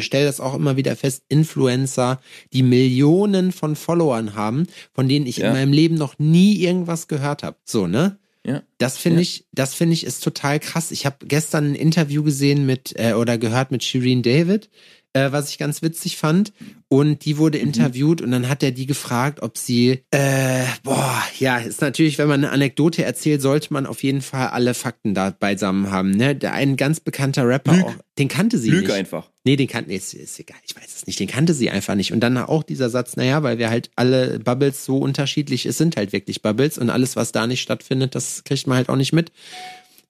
[0.00, 2.20] stelle das auch immer wieder fest, Influencer,
[2.52, 5.46] die Millionen von Followern haben, von denen ich Ja.
[5.46, 7.56] in meinem Leben noch nie irgendwas gehört habe.
[7.64, 8.18] So, ne?
[8.46, 8.62] Ja.
[8.78, 9.22] Das finde Ja.
[9.22, 10.92] ich, das finde ich ist total krass.
[10.92, 14.70] Ich habe gestern ein Interview gesehen mit äh, oder gehört mit Shireen David.
[15.16, 16.52] Äh, was ich ganz witzig fand.
[16.88, 21.58] Und die wurde interviewt und dann hat er die gefragt, ob sie, äh, boah, ja,
[21.58, 25.30] ist natürlich, wenn man eine Anekdote erzählt, sollte man auf jeden Fall alle Fakten da
[25.30, 26.10] beisammen haben.
[26.10, 26.36] Ne?
[26.36, 27.84] Der, ein ganz bekannter Rapper, Lüg.
[27.84, 28.92] auch, den kannte sie Lüge nicht.
[28.92, 29.30] einfach.
[29.42, 31.96] Nee, den kannte, nee, ist, ist egal, ich weiß es nicht, den kannte sie einfach
[31.96, 32.12] nicht.
[32.12, 35.96] Und dann auch dieser Satz, naja, weil wir halt alle Bubbles so unterschiedlich, es sind
[35.96, 39.12] halt wirklich Bubbles und alles, was da nicht stattfindet, das kriegt man halt auch nicht
[39.12, 39.32] mit.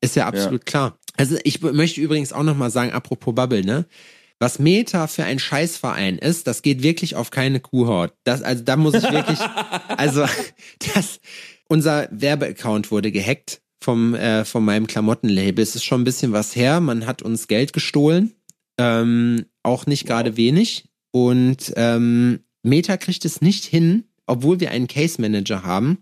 [0.03, 0.99] Ist ja absolut klar.
[1.17, 3.87] Also ich möchte übrigens auch nochmal sagen, apropos Bubble, ne?
[4.39, 8.13] Was Meta für ein Scheißverein ist, das geht wirklich auf keine Kuhhaut.
[8.25, 9.39] Das, also da muss ich wirklich,
[9.89, 10.27] also
[10.95, 11.21] das,
[11.69, 15.63] unser Werbeaccount wurde gehackt vom, äh, von meinem Klamottenlabel.
[15.63, 16.81] Es ist schon ein bisschen was her.
[16.81, 18.35] Man hat uns Geld gestohlen.
[18.79, 20.85] Ähm, auch nicht gerade wenig.
[21.13, 25.99] Und ähm, Meta kriegt es nicht hin, obwohl wir einen Case Manager haben,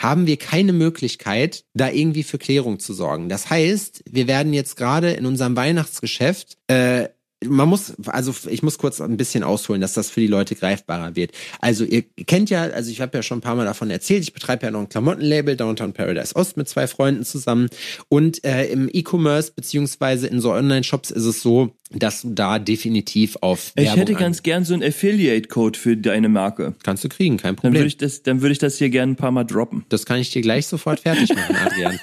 [0.00, 3.28] haben wir keine Möglichkeit, da irgendwie für Klärung zu sorgen.
[3.28, 7.08] Das heißt, wir werden jetzt gerade in unserem Weihnachtsgeschäft äh,
[7.46, 11.14] man muss, also ich muss kurz ein bisschen ausholen, dass das für die Leute greifbarer
[11.14, 11.30] wird.
[11.60, 14.32] Also ihr kennt ja, also ich habe ja schon ein paar Mal davon erzählt, ich
[14.32, 17.68] betreibe ja noch ein Klamottenlabel, Downtown Paradise Ost mit zwei Freunden zusammen.
[18.08, 23.36] Und äh, im E-Commerce beziehungsweise in so Online-Shops ist es so, dass du da definitiv
[23.40, 26.74] auf Ich Werbung hätte an- ganz gern so einen Affiliate-Code für deine Marke.
[26.82, 27.74] Kannst du kriegen, kein Dann Problem.
[27.80, 29.84] würde ich das, dann würde ich das hier gerne ein paar Mal droppen.
[29.90, 32.00] Das kann ich dir gleich sofort fertig machen, Adrian.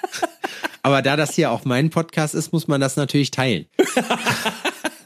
[0.82, 3.66] Aber da das hier auch mein Podcast ist, muss man das natürlich teilen.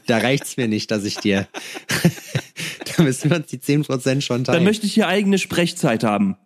[0.06, 1.46] Da reicht's mir nicht, dass ich dir.
[2.96, 4.56] da müssen wir uns die 10% schon teilen.
[4.56, 6.36] Dann möchte ich hier eigene Sprechzeit haben.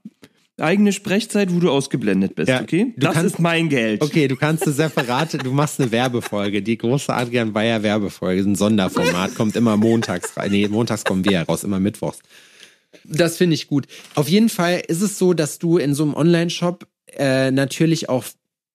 [0.57, 2.95] Eigene Sprechzeit, wo du ausgeblendet bist, Ja, okay?
[2.97, 4.03] Das kannst- ist mein Geld.
[4.03, 8.55] Okay, du kannst eine separate, du machst eine Werbefolge, die große Adrian Bayer Werbefolge, ein
[8.55, 10.53] Sonderformat, kommt immer montags rein.
[10.53, 12.21] Nee, montags kommen wir heraus, immer mittwochs.
[13.03, 13.87] Das finde ich gut.
[14.15, 16.87] Auf jeden Fall ist es so, dass du in so einem Online-Shop
[17.17, 18.25] äh, natürlich auch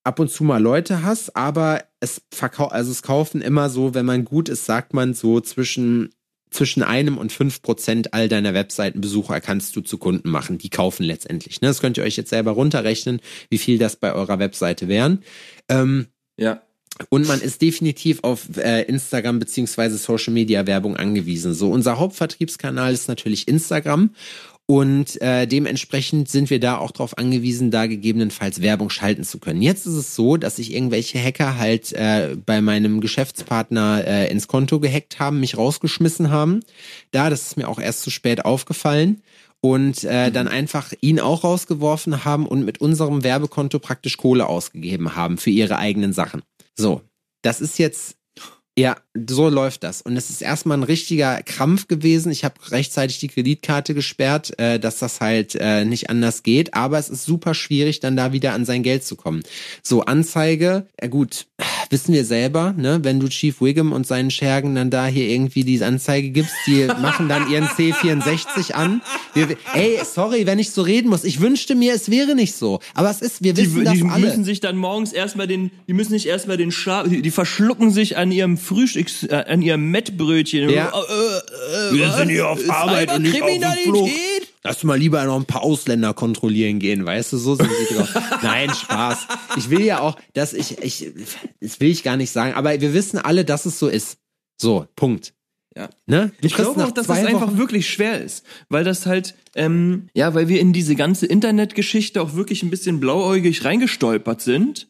[0.04, 4.06] ab und zu mal Leute hast, aber es verkau also es kaufen immer so, wenn
[4.06, 6.10] man gut ist, sagt man so zwischen
[6.52, 10.58] zwischen einem und fünf Prozent all deiner Webseitenbesucher kannst du zu Kunden machen.
[10.58, 11.62] Die kaufen letztendlich.
[11.62, 11.68] Ne?
[11.68, 13.22] Das könnt ihr euch jetzt selber runterrechnen,
[13.52, 15.24] wie viel das bei eurer Webseite wären.
[15.70, 16.64] Ähm, Ja.
[17.10, 21.54] und man ist definitiv auf äh, Instagram beziehungsweise Social Media Werbung angewiesen.
[21.54, 24.10] So, unser Hauptvertriebskanal ist natürlich Instagram.
[24.70, 29.64] Und äh, dementsprechend sind wir da auch darauf angewiesen, da gegebenenfalls Werbung schalten zu können.
[29.64, 34.48] Jetzt ist es so, dass sich irgendwelche Hacker halt äh, bei meinem Geschäftspartner äh, ins
[34.48, 36.60] Konto gehackt haben, mich rausgeschmissen haben.
[37.10, 39.24] Da, das ist mir auch erst zu spät aufgefallen.
[39.60, 45.16] Und äh, dann einfach ihn auch rausgeworfen haben und mit unserem Werbekonto praktisch Kohle ausgegeben
[45.16, 46.44] haben für ihre eigenen Sachen.
[46.76, 47.02] So,
[47.42, 48.18] das ist jetzt,
[48.80, 48.96] ja,
[49.28, 50.02] so läuft das.
[50.02, 52.32] Und es ist erstmal ein richtiger Krampf gewesen.
[52.32, 56.74] Ich habe rechtzeitig die Kreditkarte gesperrt, äh, dass das halt äh, nicht anders geht.
[56.74, 59.44] Aber es ist super schwierig, dann da wieder an sein Geld zu kommen.
[59.84, 61.48] So, Anzeige, ja gut,
[61.90, 63.00] wissen wir selber, ne?
[63.04, 66.86] Wenn du Chief Wiggum und seinen Schergen dann da hier irgendwie diese Anzeige gibst, die
[67.02, 69.02] machen dann ihren C64 an.
[69.34, 71.24] Wir, ey, sorry, wenn ich so reden muss.
[71.24, 72.80] Ich wünschte mir, es wäre nicht so.
[72.94, 74.26] Aber es ist, wir Die, wissen das die alle.
[74.26, 77.92] müssen sich dann morgens erstmal den, die müssen sich erstmal den Schlaf, die, die verschlucken
[77.92, 80.70] sich an ihrem Frühstücks, äh, an ihrem Mettbrötchen.
[80.70, 80.88] Ja.
[80.90, 82.18] Äh, äh, Wir was?
[82.18, 83.50] sind hier auf Arbeit und nicht auf?
[83.84, 84.10] Flug.
[84.64, 88.14] Lass mal lieber noch ein paar Ausländer kontrollieren gehen, weißt du, so sind sie drauf.
[88.44, 89.28] Nein, Spaß.
[89.56, 91.14] Ich will ja auch, dass ich, ich,
[91.62, 94.18] das will ich gar nicht sagen, aber wir wissen alle, dass es so ist.
[94.58, 95.34] So, Punkt.
[95.78, 95.90] Ja.
[96.08, 96.32] Ne?
[96.42, 100.34] Ich glaube auch, dass es einfach Wochen- wirklich schwer ist, weil das halt, ähm, ja,
[100.34, 104.90] weil wir in diese ganze Internetgeschichte auch wirklich ein bisschen blauäugig reingestolpert sind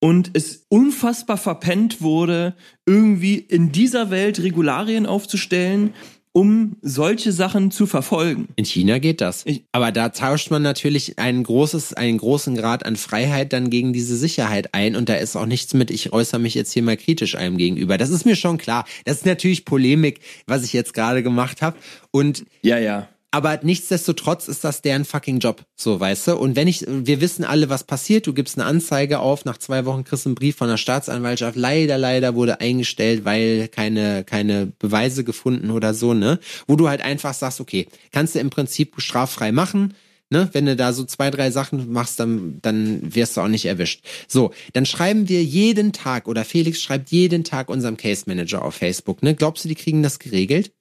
[0.00, 2.54] und es unfassbar verpennt wurde,
[2.84, 5.94] irgendwie in dieser Welt Regularien aufzustellen,
[6.36, 8.48] um solche Sachen zu verfolgen.
[8.56, 9.46] In China geht das.
[9.46, 13.94] Ich- Aber da tauscht man natürlich ein großes, einen großen Grad an Freiheit dann gegen
[13.94, 16.98] diese Sicherheit ein und da ist auch nichts mit, ich äußere mich jetzt hier mal
[16.98, 17.96] kritisch einem gegenüber.
[17.96, 18.84] Das ist mir schon klar.
[19.06, 21.78] Das ist natürlich Polemik, was ich jetzt gerade gemacht habe.
[22.10, 23.08] Und Ja, ja.
[23.36, 26.36] Aber nichtsdestotrotz ist das deren fucking Job, so weißt du.
[26.36, 28.26] Und wenn ich, wir wissen alle, was passiert.
[28.26, 31.54] Du gibst eine Anzeige auf, nach zwei Wochen kriegst du einen Brief von der Staatsanwaltschaft.
[31.54, 36.38] Leider, leider wurde eingestellt, weil keine keine Beweise gefunden oder so, ne?
[36.66, 39.92] Wo du halt einfach sagst, okay, kannst du im Prinzip straffrei machen.
[40.30, 43.66] Ne, wenn du da so zwei, drei Sachen machst, dann, dann wirst du auch nicht
[43.66, 44.04] erwischt.
[44.26, 48.74] So, dann schreiben wir jeden Tag oder Felix schreibt jeden Tag unserem Case Manager auf
[48.74, 49.22] Facebook.
[49.22, 49.36] Ne?
[49.36, 50.72] Glaubst du, die kriegen das geregelt?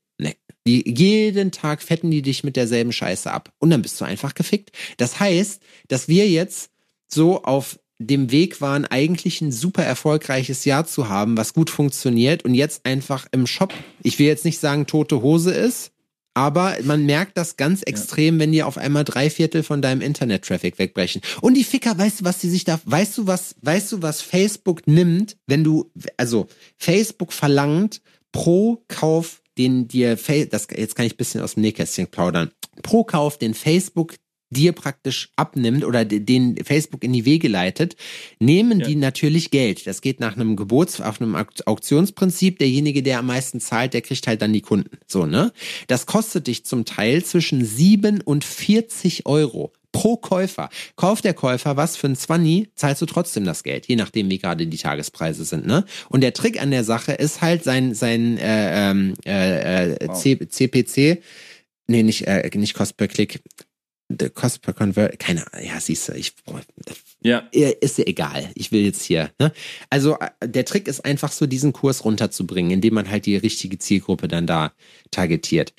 [0.68, 3.52] Die, jeden Tag fetten die dich mit derselben Scheiße ab.
[3.60, 4.72] Und dann bist du einfach gefickt.
[4.98, 6.72] Das heißt, dass wir jetzt
[7.08, 12.44] so auf dem Weg waren, eigentlich ein super erfolgreiches Jahr zu haben, was gut funktioniert
[12.44, 15.92] und jetzt einfach im Shop, ich will jetzt nicht sagen tote Hose ist,
[16.34, 20.78] aber man merkt das ganz extrem, wenn dir auf einmal drei Viertel von deinem Internet-Traffic
[20.78, 21.22] wegbrechen.
[21.40, 24.22] Und die Ficker, weißt du, was die sich da, weißt du, was, weißt du, was
[24.22, 26.48] Facebook nimmt, wenn du, also
[26.78, 28.02] Facebook verlangt
[28.34, 30.18] pro Kauf den dir,
[30.50, 32.52] das, jetzt kann ich ein bisschen aus dem Nähkästchen plaudern,
[32.84, 34.16] pro Kauf, den Facebook
[34.52, 37.96] dir praktisch abnimmt oder de- den Facebook in die Wege leitet,
[38.40, 39.88] nehmen die natürlich Geld.
[39.88, 42.60] Das geht nach einem Gebots, auf einem Auk- Auktionsprinzip.
[42.60, 44.98] Derjenige, der am meisten zahlt, der kriegt halt dann die Kunden.
[45.08, 45.52] So, ne?
[45.88, 50.70] Das kostet dich zum Teil zwischen 7 und 40 Euro pro Käufer.
[50.98, 54.40] Kauft der Käufer was für ein 20, zahlst du trotzdem das Geld, je nachdem, wie
[54.40, 55.86] gerade die Tagespreise sind, ne?
[56.10, 60.38] Und der Trick an der Sache ist halt sein, sein äh, ähm, äh, äh, C,
[60.48, 61.22] CPC,
[61.88, 63.42] nee, nicht, äh, nicht Cost per Click,
[64.10, 66.34] the Cost per Convert, keine Ahnung, ja, siehst du, ich,
[67.22, 67.40] Ja.
[67.52, 68.52] ist ja egal.
[68.56, 69.32] Ich will jetzt hier.
[69.40, 69.52] Ne?
[69.90, 73.80] Also äh, der Trick ist einfach so, diesen Kurs runterzubringen, indem man halt die richtige
[73.80, 74.74] Zielgruppe dann da
[75.10, 75.74] targetiert.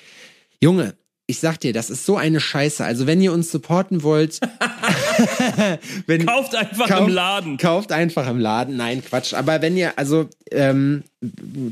[0.59, 0.97] Junge,
[1.29, 2.83] ich sag dir, das ist so eine Scheiße.
[2.85, 4.39] Also wenn ihr uns supporten wollt,
[6.07, 7.57] wenn, Kauft einfach Kauft- im Laden.
[7.57, 8.77] Kauft einfach im Laden.
[8.77, 9.33] Nein, Quatsch.
[9.33, 11.03] Aber wenn ihr, also ähm,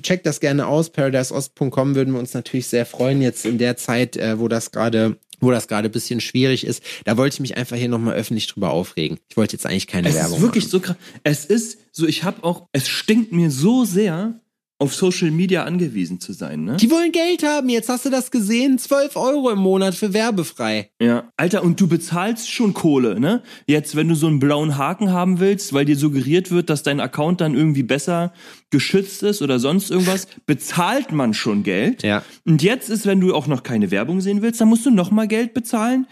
[0.02, 0.90] checkt das gerne aus.
[0.90, 3.22] ParadiseOst.com würden wir uns natürlich sehr freuen.
[3.22, 6.82] Jetzt in der Zeit, äh, wo das gerade wo das gerade ein bisschen schwierig ist.
[7.04, 9.20] Da wollte ich mich einfach hier nochmal öffentlich drüber aufregen.
[9.28, 10.72] Ich wollte jetzt eigentlich keine Es Werbung ist wirklich machen.
[10.72, 10.96] so krass.
[11.24, 14.40] Es ist so, ich habe auch, es stinkt mir so sehr,
[14.78, 16.76] auf Social Media angewiesen zu sein, ne?
[16.76, 17.70] Die wollen Geld haben.
[17.70, 18.78] Jetzt hast du das gesehen.
[18.78, 20.90] 12 Euro im Monat für werbefrei.
[21.02, 21.30] Ja.
[21.38, 23.42] Alter, und du bezahlst schon Kohle, ne?
[23.68, 27.00] Jetzt, wenn du so einen blauen Haken haben willst, weil dir suggeriert wird, dass dein
[27.00, 28.34] Account dann irgendwie besser
[28.70, 32.04] geschützt ist oder sonst irgendwas, bezahlt man schon Geld.
[32.04, 32.24] Ja.
[32.44, 35.10] Und jetzt ist, wenn du auch noch keine Werbung sehen willst, dann musst du noch
[35.10, 36.06] mal Geld bezahlen.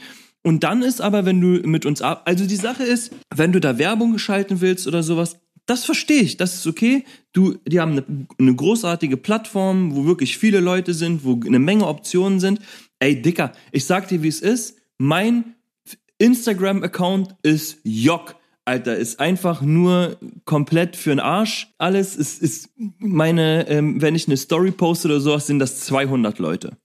[0.45, 3.61] Und dann ist aber, wenn du mit uns ab, also die Sache ist, wenn du
[3.61, 7.05] da Werbung geschalten willst oder sowas, das verstehe ich, das ist okay.
[7.31, 11.87] Du, die haben eine, eine großartige Plattform, wo wirklich viele Leute sind, wo eine Menge
[11.87, 12.59] Optionen sind.
[12.99, 14.77] Ey, Dicker, ich sag dir, wie es ist.
[14.97, 15.55] Mein
[16.17, 18.35] Instagram-Account ist Jock.
[18.65, 21.73] Alter, ist einfach nur komplett für den Arsch.
[21.77, 26.39] Alles ist, ist meine, ähm, wenn ich eine Story poste oder sowas, sind das 200
[26.39, 26.77] Leute.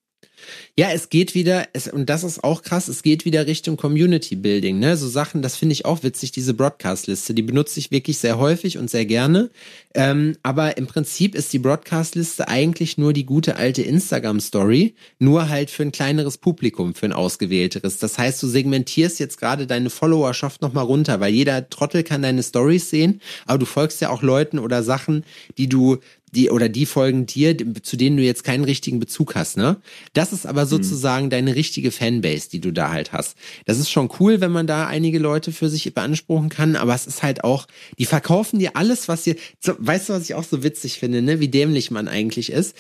[0.77, 4.37] Ja, es geht wieder, es, und das ist auch krass, es geht wieder Richtung Community
[4.37, 4.97] Building, ne?
[4.97, 8.79] So Sachen, das finde ich auch witzig, diese Broadcast-Liste, die benutze ich wirklich sehr häufig
[8.79, 9.51] und sehr gerne.
[9.95, 15.71] Ähm, aber im Prinzip ist die Broadcast-Liste eigentlich nur die gute alte Instagram-Story, nur halt
[15.71, 17.99] für ein kleineres Publikum, für ein ausgewählteres.
[17.99, 22.43] Das heißt, du segmentierst jetzt gerade deine Followerschaft nochmal runter, weil jeder Trottel kann deine
[22.43, 25.25] Stories sehen, aber du folgst ja auch Leuten oder Sachen,
[25.57, 25.99] die du
[26.35, 29.77] die oder die folgen dir, zu denen du jetzt keinen richtigen Bezug hast, ne?
[30.13, 33.37] Das ist aber sozusagen deine richtige Fanbase, die du da halt hast.
[33.65, 37.07] Das ist schon cool, wenn man da einige Leute für sich beanspruchen kann, aber es
[37.07, 37.67] ist halt auch,
[37.99, 41.41] die verkaufen dir alles, was dir, weißt du, was ich auch so witzig finde, ne?
[41.41, 42.77] Wie dämlich man eigentlich ist.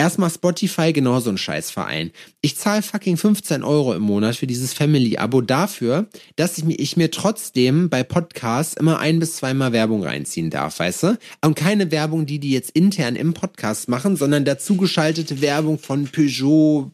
[0.00, 2.12] Erstmal Spotify, genauso ein Scheißverein.
[2.40, 6.96] Ich zahle fucking 15 Euro im Monat für dieses Family-Abo dafür, dass ich mir, ich
[6.96, 11.18] mir trotzdem bei Podcasts immer ein bis zweimal Werbung reinziehen darf, weißt du?
[11.44, 16.04] Und keine Werbung, die die jetzt intern im Podcast machen, sondern dazu geschaltete Werbung von
[16.04, 16.92] Peugeot,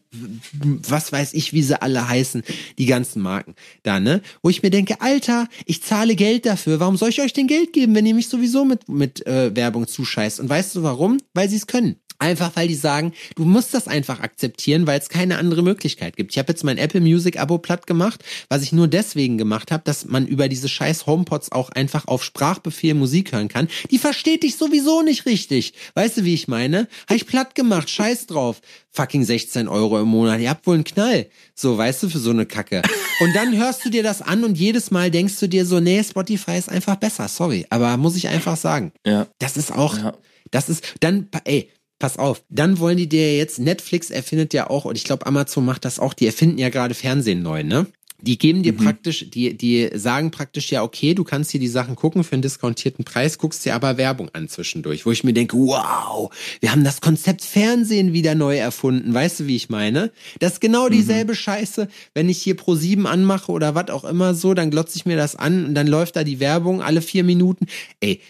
[0.89, 2.41] was weiß ich, wie sie alle heißen,
[2.79, 3.53] die ganzen Marken
[3.83, 4.23] da, ne?
[4.41, 7.71] Wo ich mir denke, Alter, ich zahle Geld dafür, warum soll ich euch denn Geld
[7.71, 10.39] geben, wenn ihr mich sowieso mit, mit äh, Werbung zuscheißt?
[10.39, 11.19] Und weißt du warum?
[11.35, 11.97] Weil sie es können.
[12.19, 16.31] Einfach weil die sagen, du musst das einfach akzeptieren, weil es keine andere Möglichkeit gibt.
[16.31, 19.83] Ich habe jetzt mein Apple Music Abo platt gemacht, was ich nur deswegen gemacht habe,
[19.85, 23.67] dass man über diese scheiß HomePods auch einfach auf Sprachbefehl Musik hören kann.
[23.91, 25.73] Die versteht dich sowieso nicht richtig.
[25.93, 26.87] Weißt du, wie ich meine?
[27.07, 28.61] Habe ich platt gemacht, scheiß drauf.
[28.91, 30.39] Fucking 16 Euro im Monat.
[30.39, 31.27] Ihr habt wohl einen Knall.
[31.53, 32.81] So, weißt du, für so eine Kacke.
[33.19, 36.01] Und dann hörst du dir das an und jedes Mal denkst du dir so, nee,
[36.01, 37.27] Spotify ist einfach besser.
[37.27, 37.65] Sorry.
[37.69, 38.93] Aber muss ich einfach sagen.
[39.05, 39.27] Ja.
[39.39, 40.13] Das ist auch, Ja.
[40.51, 41.69] das ist, dann, ey,
[41.99, 45.65] pass auf, dann wollen die dir jetzt, Netflix erfindet ja auch, und ich glaube Amazon
[45.65, 47.87] macht das auch, die erfinden ja gerade Fernsehen neu, ne?
[48.25, 51.95] Die geben dir praktisch, die, die sagen praktisch ja, okay, du kannst hier die Sachen
[51.95, 55.55] gucken für einen diskontierten Preis, guckst dir aber Werbung an zwischendurch, wo ich mir denke,
[55.55, 60.11] wow, wir haben das Konzept Fernsehen wieder neu erfunden, weißt du, wie ich meine?
[60.39, 64.33] Das ist genau dieselbe Scheiße, wenn ich hier Pro 7 anmache oder was auch immer
[64.33, 67.23] so, dann glotze ich mir das an und dann läuft da die Werbung alle vier
[67.23, 67.67] Minuten.
[67.99, 68.21] Ey,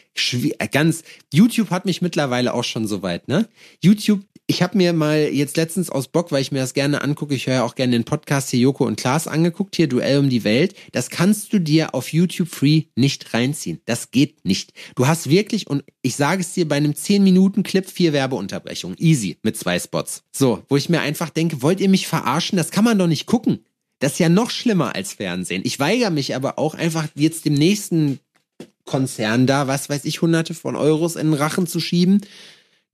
[0.60, 3.48] äh, ganz, YouTube hat mich mittlerweile auch schon so weit, ne?
[3.82, 7.34] YouTube, ich habe mir mal jetzt letztens aus Bock, weil ich mir das gerne angucke,
[7.34, 10.44] ich höre auch gerne den Podcast hier Joko und Klaas angeguckt, hier Duell um die
[10.44, 10.76] Welt.
[10.92, 13.82] Das kannst du dir auf YouTube Free nicht reinziehen.
[13.86, 14.74] Das geht nicht.
[14.96, 18.98] Du hast wirklich, und ich sage es dir, bei einem 10-Minuten-Clip vier Werbeunterbrechungen.
[19.00, 20.24] Easy, mit zwei Spots.
[20.32, 22.58] So, wo ich mir einfach denke, wollt ihr mich verarschen?
[22.58, 23.66] Das kann man doch nicht gucken.
[24.00, 25.64] Das ist ja noch schlimmer als Fernsehen.
[25.66, 28.20] Ich weigere mich aber auch einfach jetzt dem nächsten
[28.86, 32.22] Konzern da, was weiß ich, hunderte von Euros in den Rachen zu schieben,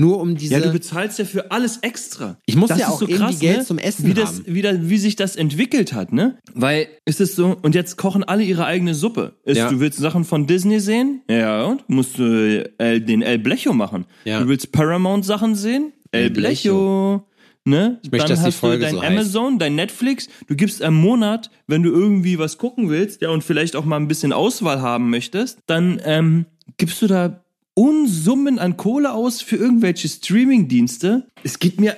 [0.02, 0.56] nur um diese...
[0.56, 2.38] Ja, du bezahlst ja für alles extra.
[2.46, 4.44] Ich muss das ja auch irgendwie Geld zum Essen wie das, haben.
[4.48, 6.40] Wie, das, wie sich das entwickelt hat, ne?
[6.54, 9.36] Weil es ist so, und jetzt kochen alle ihre eigene Suppe.
[9.46, 9.70] Ist, Ja.
[9.70, 11.22] Du willst Sachen von Disney sehen?
[11.30, 11.88] Ja, und?
[11.88, 14.06] Musst du äh, den El Blecho machen.
[14.26, 14.42] Ja.
[14.42, 15.94] Du willst Paramount Sachen sehen?
[16.12, 17.28] El El Blecho.
[17.64, 18.00] ne?
[18.12, 19.12] möchte, dann hast du dein so heißt.
[19.12, 20.30] Amazon, dein Netflix.
[20.48, 23.98] Du gibst im Monat, wenn du irgendwie was gucken willst, ja, und vielleicht auch mal
[23.98, 26.46] ein bisschen Auswahl haben möchtest, dann ähm,
[26.78, 27.44] gibst du da
[27.82, 31.28] Unsummen an Kohle aus für irgendwelche Streaming-Dienste.
[31.44, 31.98] Es geht mir,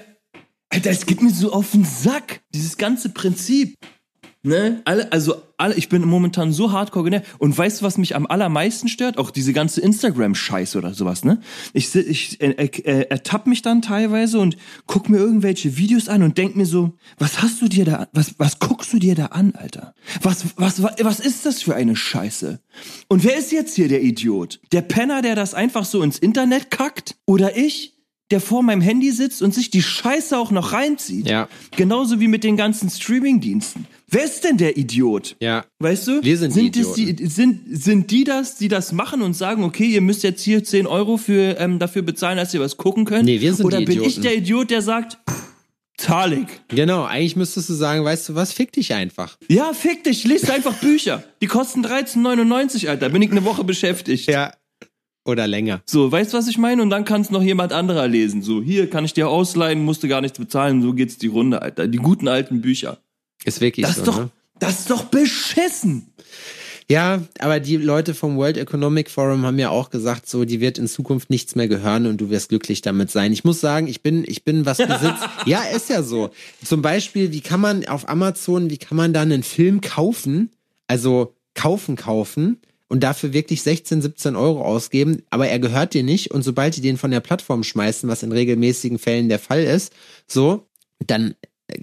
[0.70, 3.76] Alter, es geht mir so auf den Sack, dieses ganze Prinzip.
[4.46, 4.82] Ne?
[4.84, 7.28] Alle, also alle, ich bin momentan so hardcore genervt.
[7.40, 9.18] Und weißt du, was mich am allermeisten stört?
[9.18, 11.40] Auch diese ganze Instagram-Scheiß oder sowas, ne?
[11.72, 16.38] Ich, ich äh, äh, ertapp mich dann teilweise und guck mir irgendwelche Videos an und
[16.38, 19.54] denk mir so, was hast du dir da, was, was guckst du dir da an,
[19.56, 19.96] Alter?
[20.22, 22.60] Was, was, was, was ist das für eine Scheiße?
[23.08, 24.60] Und wer ist jetzt hier der Idiot?
[24.74, 27.16] Der Penner, der das einfach so ins Internet kackt?
[27.26, 27.93] Oder ich?
[28.34, 31.28] Der vor meinem Handy sitzt und sich die Scheiße auch noch reinzieht.
[31.28, 31.48] Ja.
[31.78, 33.86] Genauso wie mit den ganzen Streaming-Diensten.
[34.08, 35.36] Wer ist denn der Idiot?
[35.40, 35.66] Ja.
[35.78, 36.24] Weißt du?
[36.24, 39.86] Wir sind die es die, sind, sind die das, die das machen und sagen, okay,
[39.86, 43.26] ihr müsst jetzt hier 10 Euro für, ähm, dafür bezahlen, dass ihr was gucken könnt?
[43.26, 44.22] Nee, wir sind Oder die bin ich Idioten.
[44.24, 45.20] der Idiot, der sagt,
[46.00, 46.48] ich.
[46.70, 49.38] Genau, eigentlich müsstest du sagen, weißt du was, fick dich einfach.
[49.48, 51.24] Ja, fick dich, liest einfach Bücher.
[51.40, 53.10] Die kosten 13,99, Alter.
[53.10, 54.28] Bin ich eine Woche beschäftigt.
[54.28, 54.54] Ja.
[55.26, 55.82] Oder länger.
[55.86, 56.82] So, weißt du, was ich meine?
[56.82, 58.42] Und dann kann es noch jemand anderer lesen.
[58.42, 60.82] So, hier kann ich dir ausleihen, musst du gar nichts bezahlen.
[60.82, 61.88] So geht's die Runde, Alter.
[61.88, 62.98] Die guten alten Bücher.
[63.46, 64.30] Ist wirklich Das so, ist doch, ne?
[64.60, 66.08] das ist doch beschissen.
[66.90, 70.78] Ja, aber die Leute vom World Economic Forum haben ja auch gesagt, so, die wird
[70.78, 73.32] in Zukunft nichts mehr gehören und du wirst glücklich damit sein.
[73.32, 75.24] Ich muss sagen, ich bin, ich bin was besitzt.
[75.46, 76.32] ja, ist ja so.
[76.64, 80.50] Zum Beispiel, wie kann man auf Amazon, wie kann man da einen Film kaufen?
[80.88, 82.58] Also kaufen, kaufen
[82.94, 86.82] und dafür wirklich 16, 17 Euro ausgeben, aber er gehört dir nicht und sobald die
[86.82, 89.94] den von der Plattform schmeißen, was in regelmäßigen Fällen der Fall ist,
[90.28, 90.68] so,
[91.04, 91.34] dann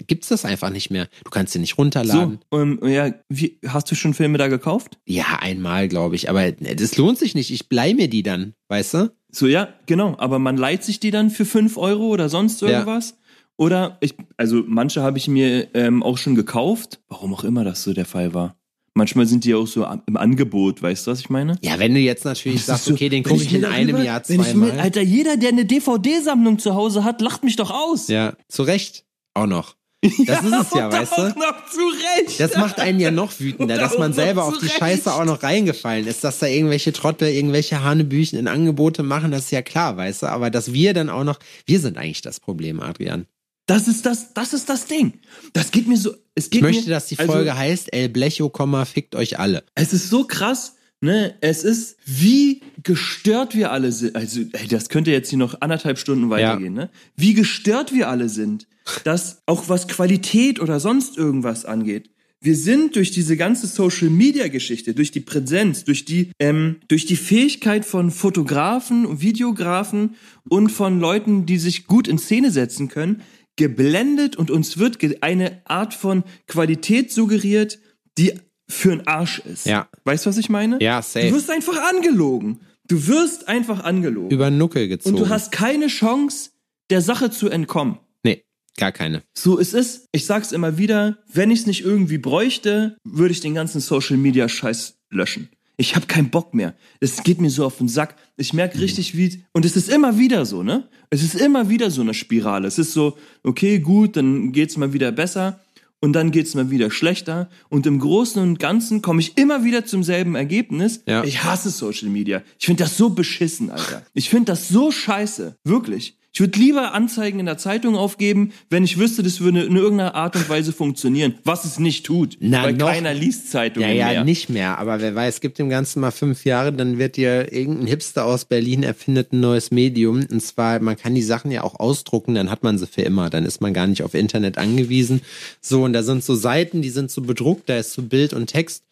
[0.07, 1.09] gibt's das einfach nicht mehr.
[1.25, 2.39] Du kannst den nicht runterladen.
[2.49, 4.99] So, ähm, ja, wie, hast du schon Filme da gekauft?
[5.05, 6.29] Ja, einmal, glaube ich.
[6.29, 7.51] Aber äh, das lohnt sich nicht.
[7.51, 9.11] Ich blei mir die dann, weißt du?
[9.33, 10.15] So, ja, genau.
[10.17, 13.17] Aber man leiht sich die dann für 5 Euro oder sonst irgendwas.
[13.57, 17.01] Oder ich, also manche habe ich mir ähm, auch schon gekauft.
[17.09, 18.55] Warum auch immer das so der Fall war.
[18.93, 21.57] Manchmal sind die auch so im Angebot, weißt du, was ich meine?
[21.61, 24.21] Ja, wenn du jetzt natürlich sagst, So, okay, den gucke ich in einem darüber- Jahr
[24.27, 24.71] ich mir, zweimal.
[24.79, 28.09] Alter, jeder, der eine DVD-Sammlung zu Hause hat, lacht mich doch aus.
[28.09, 29.05] Ja, zu Recht.
[29.33, 29.75] Auch noch.
[30.25, 31.21] Das ist es ja, weißt du?
[31.21, 31.79] auch noch zu
[32.17, 32.39] Recht.
[32.39, 35.19] Das macht einen ja noch wütender, dass man selber auf die zu Scheiße Recht.
[35.19, 39.51] auch noch reingefallen ist, dass da irgendwelche Trottel, irgendwelche Hanebüchen in Angebote machen, das ist
[39.51, 40.27] ja klar, weißt du?
[40.27, 43.25] Aber dass wir dann auch noch, wir sind eigentlich das Problem, Adrian.
[43.71, 45.13] Das ist das, das ist das Ding.
[45.53, 48.09] Das geht mir so, es geht Ich möchte, mir, dass die also- Folge heißt El
[48.09, 48.51] Blecho,
[48.85, 49.63] fickt euch alle.
[49.75, 51.35] Es ist so krass, ne?
[51.39, 54.15] Es ist, wie gestört wir alle sind.
[54.15, 56.89] Also, ey, das könnte jetzt hier noch anderthalb Stunden weitergehen, ne?
[57.15, 58.67] Wie gestört wir alle sind.
[59.05, 62.09] Dass auch was Qualität oder sonst irgendwas angeht.
[62.43, 67.05] Wir sind durch diese ganze Social Media Geschichte, durch die Präsenz, durch die, ähm, durch
[67.05, 70.15] die Fähigkeit von Fotografen und Videografen
[70.49, 73.21] und von Leuten, die sich gut in Szene setzen können,
[73.61, 77.77] geblendet und uns wird eine Art von Qualität suggeriert,
[78.17, 78.33] die
[78.67, 79.67] für einen Arsch ist.
[79.67, 79.87] Ja.
[80.03, 80.81] Weißt du, was ich meine?
[80.81, 81.27] Ja, safe.
[81.27, 82.61] Du wirst einfach angelogen.
[82.87, 84.31] Du wirst einfach angelogen.
[84.31, 85.15] Über Nuckel gezogen.
[85.15, 86.49] und du hast keine Chance,
[86.89, 87.99] der Sache zu entkommen.
[88.23, 88.43] Nee,
[88.77, 89.21] gar keine.
[89.37, 93.41] So, es ist, ich sag's immer wieder, wenn ich es nicht irgendwie bräuchte, würde ich
[93.41, 95.49] den ganzen Social Media Scheiß löschen.
[95.81, 96.75] Ich habe keinen Bock mehr.
[96.99, 98.15] Es geht mir so auf den Sack.
[98.37, 99.43] Ich merke richtig, wie.
[99.51, 100.87] Und es ist immer wieder so, ne?
[101.09, 102.67] Es ist immer wieder so eine Spirale.
[102.67, 105.59] Es ist so, okay, gut, dann geht's mal wieder besser.
[105.99, 107.49] Und dann geht's mal wieder schlechter.
[107.69, 111.01] Und im Großen und Ganzen komme ich immer wieder zum selben Ergebnis.
[111.07, 111.23] Ja.
[111.23, 112.43] Ich hasse Social Media.
[112.59, 114.05] Ich finde das so beschissen, Alter.
[114.13, 115.55] Ich finde das so scheiße.
[115.63, 116.15] Wirklich.
[116.33, 120.15] Ich würde lieber Anzeigen in der Zeitung aufgeben, wenn ich wüsste, das würde in irgendeiner
[120.15, 121.35] Art und Weise funktionieren.
[121.43, 122.37] Was es nicht tut.
[122.39, 124.23] Na, weil noch- keiner liest Zeitungen Ja, ja, mehr.
[124.23, 124.77] nicht mehr.
[124.77, 128.45] Aber wer weiß, gibt dem Ganzen mal fünf Jahre, dann wird dir irgendein Hipster aus
[128.45, 130.25] Berlin erfindet ein neues Medium.
[130.31, 133.29] Und zwar, man kann die Sachen ja auch ausdrucken, dann hat man sie für immer.
[133.29, 135.21] Dann ist man gar nicht auf Internet angewiesen.
[135.59, 138.47] So, und da sind so Seiten, die sind so bedruckt, da ist so Bild und
[138.47, 138.83] Text.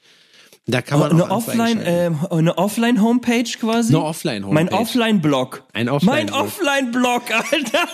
[0.72, 3.94] Da kann man eine auch Anzeigen Offline, ähm, eine Offline-Homepage quasi?
[3.96, 4.54] Eine Offline-Homepage.
[4.66, 5.64] Mein Offline-Blog.
[5.74, 5.96] Ein Mein
[6.30, 6.44] Offline-Blog.
[6.44, 7.88] Offline-Blog, Alter.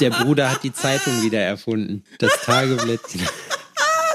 [0.00, 2.04] Der Bruder hat die Zeitung wieder erfunden.
[2.18, 3.22] Das Tageblättchen.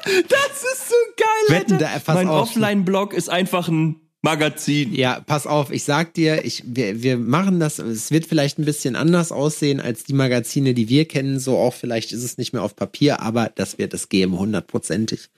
[0.06, 2.02] Das ist so geil, Wetten, Alter.
[2.06, 2.50] da- mein auf.
[2.50, 4.94] Offline-Blog ist einfach ein Magazin.
[4.94, 8.66] Ja, pass auf, ich sag dir, ich, wir, wir machen das, es wird vielleicht ein
[8.66, 12.54] bisschen anders aussehen als die Magazine, die wir kennen, so auch vielleicht ist es nicht
[12.54, 15.30] mehr auf Papier, aber das wird es geben, hundertprozentig.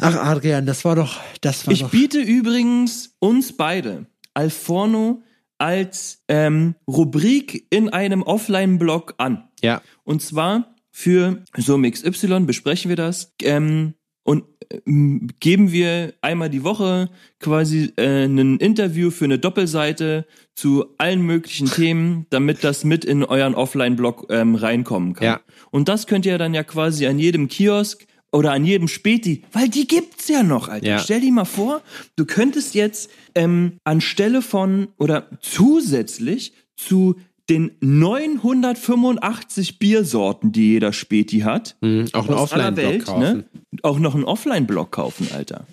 [0.00, 1.90] Ach, Adrian, das war doch, das war Ich doch.
[1.90, 5.22] biete übrigens uns beide, Alforno,
[5.58, 9.48] als ähm, Rubrik in einem Offline-Blog an.
[9.60, 13.34] Ja, Und zwar für so XY besprechen wir das.
[13.42, 14.44] Ähm, und
[14.86, 17.08] ähm, geben wir einmal die Woche
[17.40, 23.24] quasi äh, ein Interview für eine Doppelseite zu allen möglichen Themen, damit das mit in
[23.24, 25.24] euren Offline-Blog ähm, reinkommen kann.
[25.26, 25.40] Ja.
[25.70, 29.68] Und das könnt ihr dann ja quasi an jedem Kiosk oder an jedem Späti, weil
[29.68, 30.86] die gibt's ja noch, Alter.
[30.86, 30.98] Ja.
[30.98, 31.82] Stell dir mal vor,
[32.16, 37.16] du könntest jetzt ähm, anstelle von oder zusätzlich zu
[37.48, 43.20] den 985 Biersorten, die jeder Späti hat, Mhm, auch einen Offline-Blog Welt, kaufen.
[43.20, 43.44] ne?
[43.82, 45.66] Auch noch einen Offline-Blog kaufen, Alter.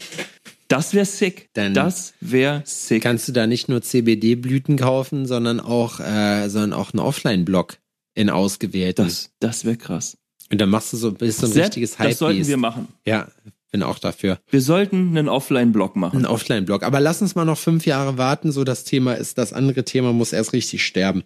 [0.67, 1.49] Das wäre sick.
[1.53, 3.03] Dann das wäre sick.
[3.03, 7.77] Kannst du da nicht nur CBD-Blüten kaufen, sondern auch, äh, sondern auch einen Offline-Blog
[8.15, 9.03] in ausgewählten.
[9.05, 10.17] das das wäre krass.
[10.51, 12.87] Und dann machst du so, bist so ein Sepp, richtiges das sollten wir machen.
[13.05, 13.27] Ja,
[13.71, 14.39] bin auch dafür.
[14.49, 16.19] Wir sollten einen Offline-Blog machen.
[16.19, 16.83] Ein Offline-Blog.
[16.83, 20.13] Aber lass uns mal noch fünf Jahre warten, so das Thema ist, das andere Thema
[20.13, 21.23] muss erst richtig sterben.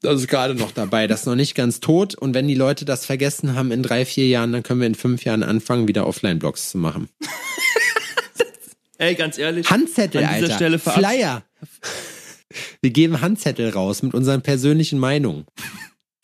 [0.00, 1.06] Das ist gerade noch dabei.
[1.06, 2.14] Das ist noch nicht ganz tot.
[2.14, 4.94] Und wenn die Leute das vergessen haben in drei, vier Jahren, dann können wir in
[4.94, 7.10] fünf Jahren anfangen, wieder Offline-Blogs zu machen.
[8.98, 9.68] Ey, ganz ehrlich.
[9.68, 10.56] Handzettel, an dieser Alter.
[10.56, 11.42] Stelle Flyer.
[12.80, 15.44] Wir geben Handzettel raus mit unseren persönlichen Meinungen.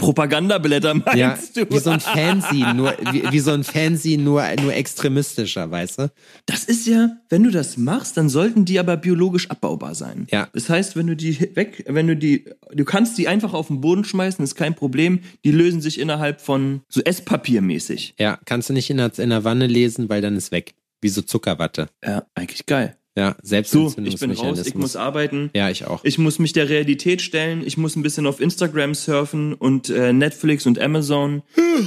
[0.01, 1.70] Propagandablätter meinst Ja, du?
[1.70, 6.11] wie so ein Fanzine, nur, wie, wie so ein Fanzine, nur, nur extremistischer, weißt du?
[6.46, 10.26] Das ist ja, wenn du das machst, dann sollten die aber biologisch abbaubar sein.
[10.30, 10.48] Ja.
[10.53, 13.80] Das heißt, wenn du die weg, wenn du die, du kannst die einfach auf den
[13.80, 15.20] Boden schmeißen, ist kein Problem.
[15.44, 18.14] Die lösen sich innerhalb von so Esspapiermäßig.
[18.18, 20.74] Ja, kannst du nicht in der, in der Wanne lesen, weil dann ist weg.
[21.03, 21.88] Wie so Zuckerwatte.
[22.05, 22.96] Ja, eigentlich geil.
[23.20, 24.14] Ja, So, Selbstentzündungsmechanismus.
[24.14, 25.50] ich bin raus, ich muss arbeiten.
[25.54, 26.02] Ja, ich auch.
[26.04, 27.62] Ich muss mich der Realität stellen.
[27.66, 31.42] Ich muss ein bisschen auf Instagram surfen und äh, Netflix und Amazon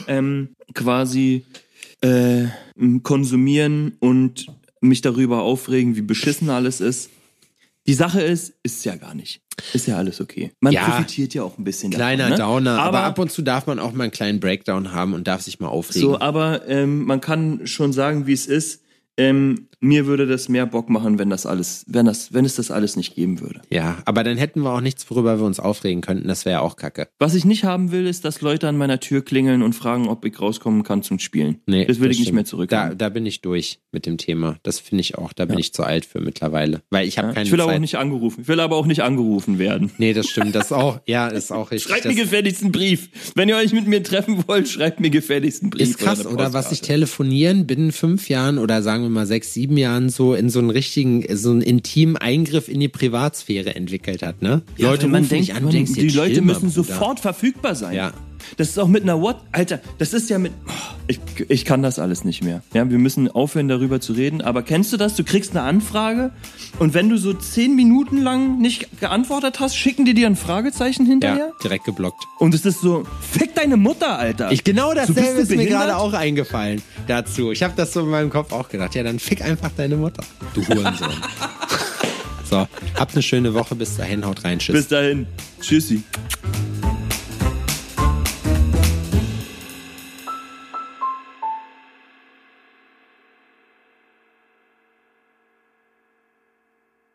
[0.08, 1.46] ähm, quasi
[2.02, 2.46] äh,
[3.04, 4.48] konsumieren und
[4.82, 7.10] mich darüber aufregen, wie beschissen alles ist.
[7.88, 9.42] Die Sache ist, ist ja gar nicht.
[9.74, 10.52] Ist ja alles okay.
[10.62, 10.86] Man Ja.
[10.90, 12.64] profitiert ja auch ein bisschen Kleiner davon.
[12.64, 12.70] ne?
[12.72, 15.28] Downer, aber, aber ab und zu darf man auch mal einen kleinen Breakdown haben und
[15.28, 16.02] darf sich mal aufregen.
[16.02, 18.83] So, aber ähm, man kann schon sagen, wie es ist.
[19.18, 22.72] Ähm, mir würde das mehr Bock machen, wenn das alles, wenn das, wenn es das
[22.72, 23.62] alles nicht geben würde.
[23.70, 26.28] ja, aber dann hätten wir auch nichts, worüber wir uns aufregen könnten.
[26.28, 27.10] Das wäre auch kacke.
[27.20, 30.24] Was ich nicht haben will, ist, dass Leute an meiner Tür klingeln und fragen, ob
[30.26, 31.60] ich rauskommen kann zum Spielen.
[31.68, 32.70] Nee, das will ich nicht mehr zurück.
[32.70, 34.58] Da, da bin ich durch mit dem Thema.
[34.64, 35.34] Das finde ich auch.
[35.34, 35.60] Da bin Ja.
[35.60, 36.82] ich zu alt für mittlerweile.
[36.90, 37.68] Weil ich habe Ja, keine ich will Zeit.
[37.68, 38.42] aber auch nicht angerufen.
[38.42, 39.92] Ich will aber auch nicht angerufen werden.
[39.98, 40.56] Nee, das stimmt.
[40.56, 41.02] Das auch.
[41.06, 41.92] Ja, ist auch richtig.
[41.92, 43.10] Schreibt das mir gefälligst einen Brief.
[43.36, 45.82] Wenn ihr euch mit mir treffen wollt, schreibt mir gefälligst einen Brief.
[45.90, 46.54] ist krass, eine oder?
[46.54, 46.86] Was Postkarte.
[46.94, 50.70] telefonieren binnen fünf Jahren oder sagen wir mal sechs, sieben Jahren so in so einen
[50.70, 54.62] richtigen, so einen intimen Eingriff in die Privatsphäre entwickelt hat, ne?
[54.78, 56.84] Ja, Leute man denkt, an, man, die Leute mal, müssen Bruder.
[56.84, 57.96] sofort verfügbar sein.
[57.96, 58.14] Ja.
[58.58, 59.38] Das ist auch mit einer What?
[59.52, 60.52] Alter, das ist ja mit.
[60.68, 60.72] Oh,
[61.08, 61.20] ich,
[61.50, 62.62] ich kann das alles nicht mehr.
[62.74, 64.42] Ja, wir müssen aufhören, darüber zu reden.
[64.42, 65.16] Aber kennst du das?
[65.16, 66.32] Du kriegst eine Anfrage
[66.80, 71.06] und wenn du so zehn Minuten lang nicht geantwortet hast, schicken die dir ein Fragezeichen
[71.06, 71.38] hinterher.
[71.38, 72.24] Ja, direkt geblockt.
[72.40, 74.52] Und es ist so, fick deine Mutter, Alter.
[74.52, 77.52] Ich genau dasselbe ist mir gerade auch eingefallen dazu.
[77.52, 78.96] Ich habe das so in meinem Kopf auch gedacht.
[78.96, 80.24] Ja, dann fick einfach deine Mutter.
[80.54, 81.10] Du Hurensohn.
[82.50, 83.76] so, habt eine schöne Woche.
[83.76, 84.60] Bis dahin, haut rein.
[84.60, 84.76] Tschüss.
[84.76, 85.28] Bis dahin.
[85.62, 86.04] Tschüssi.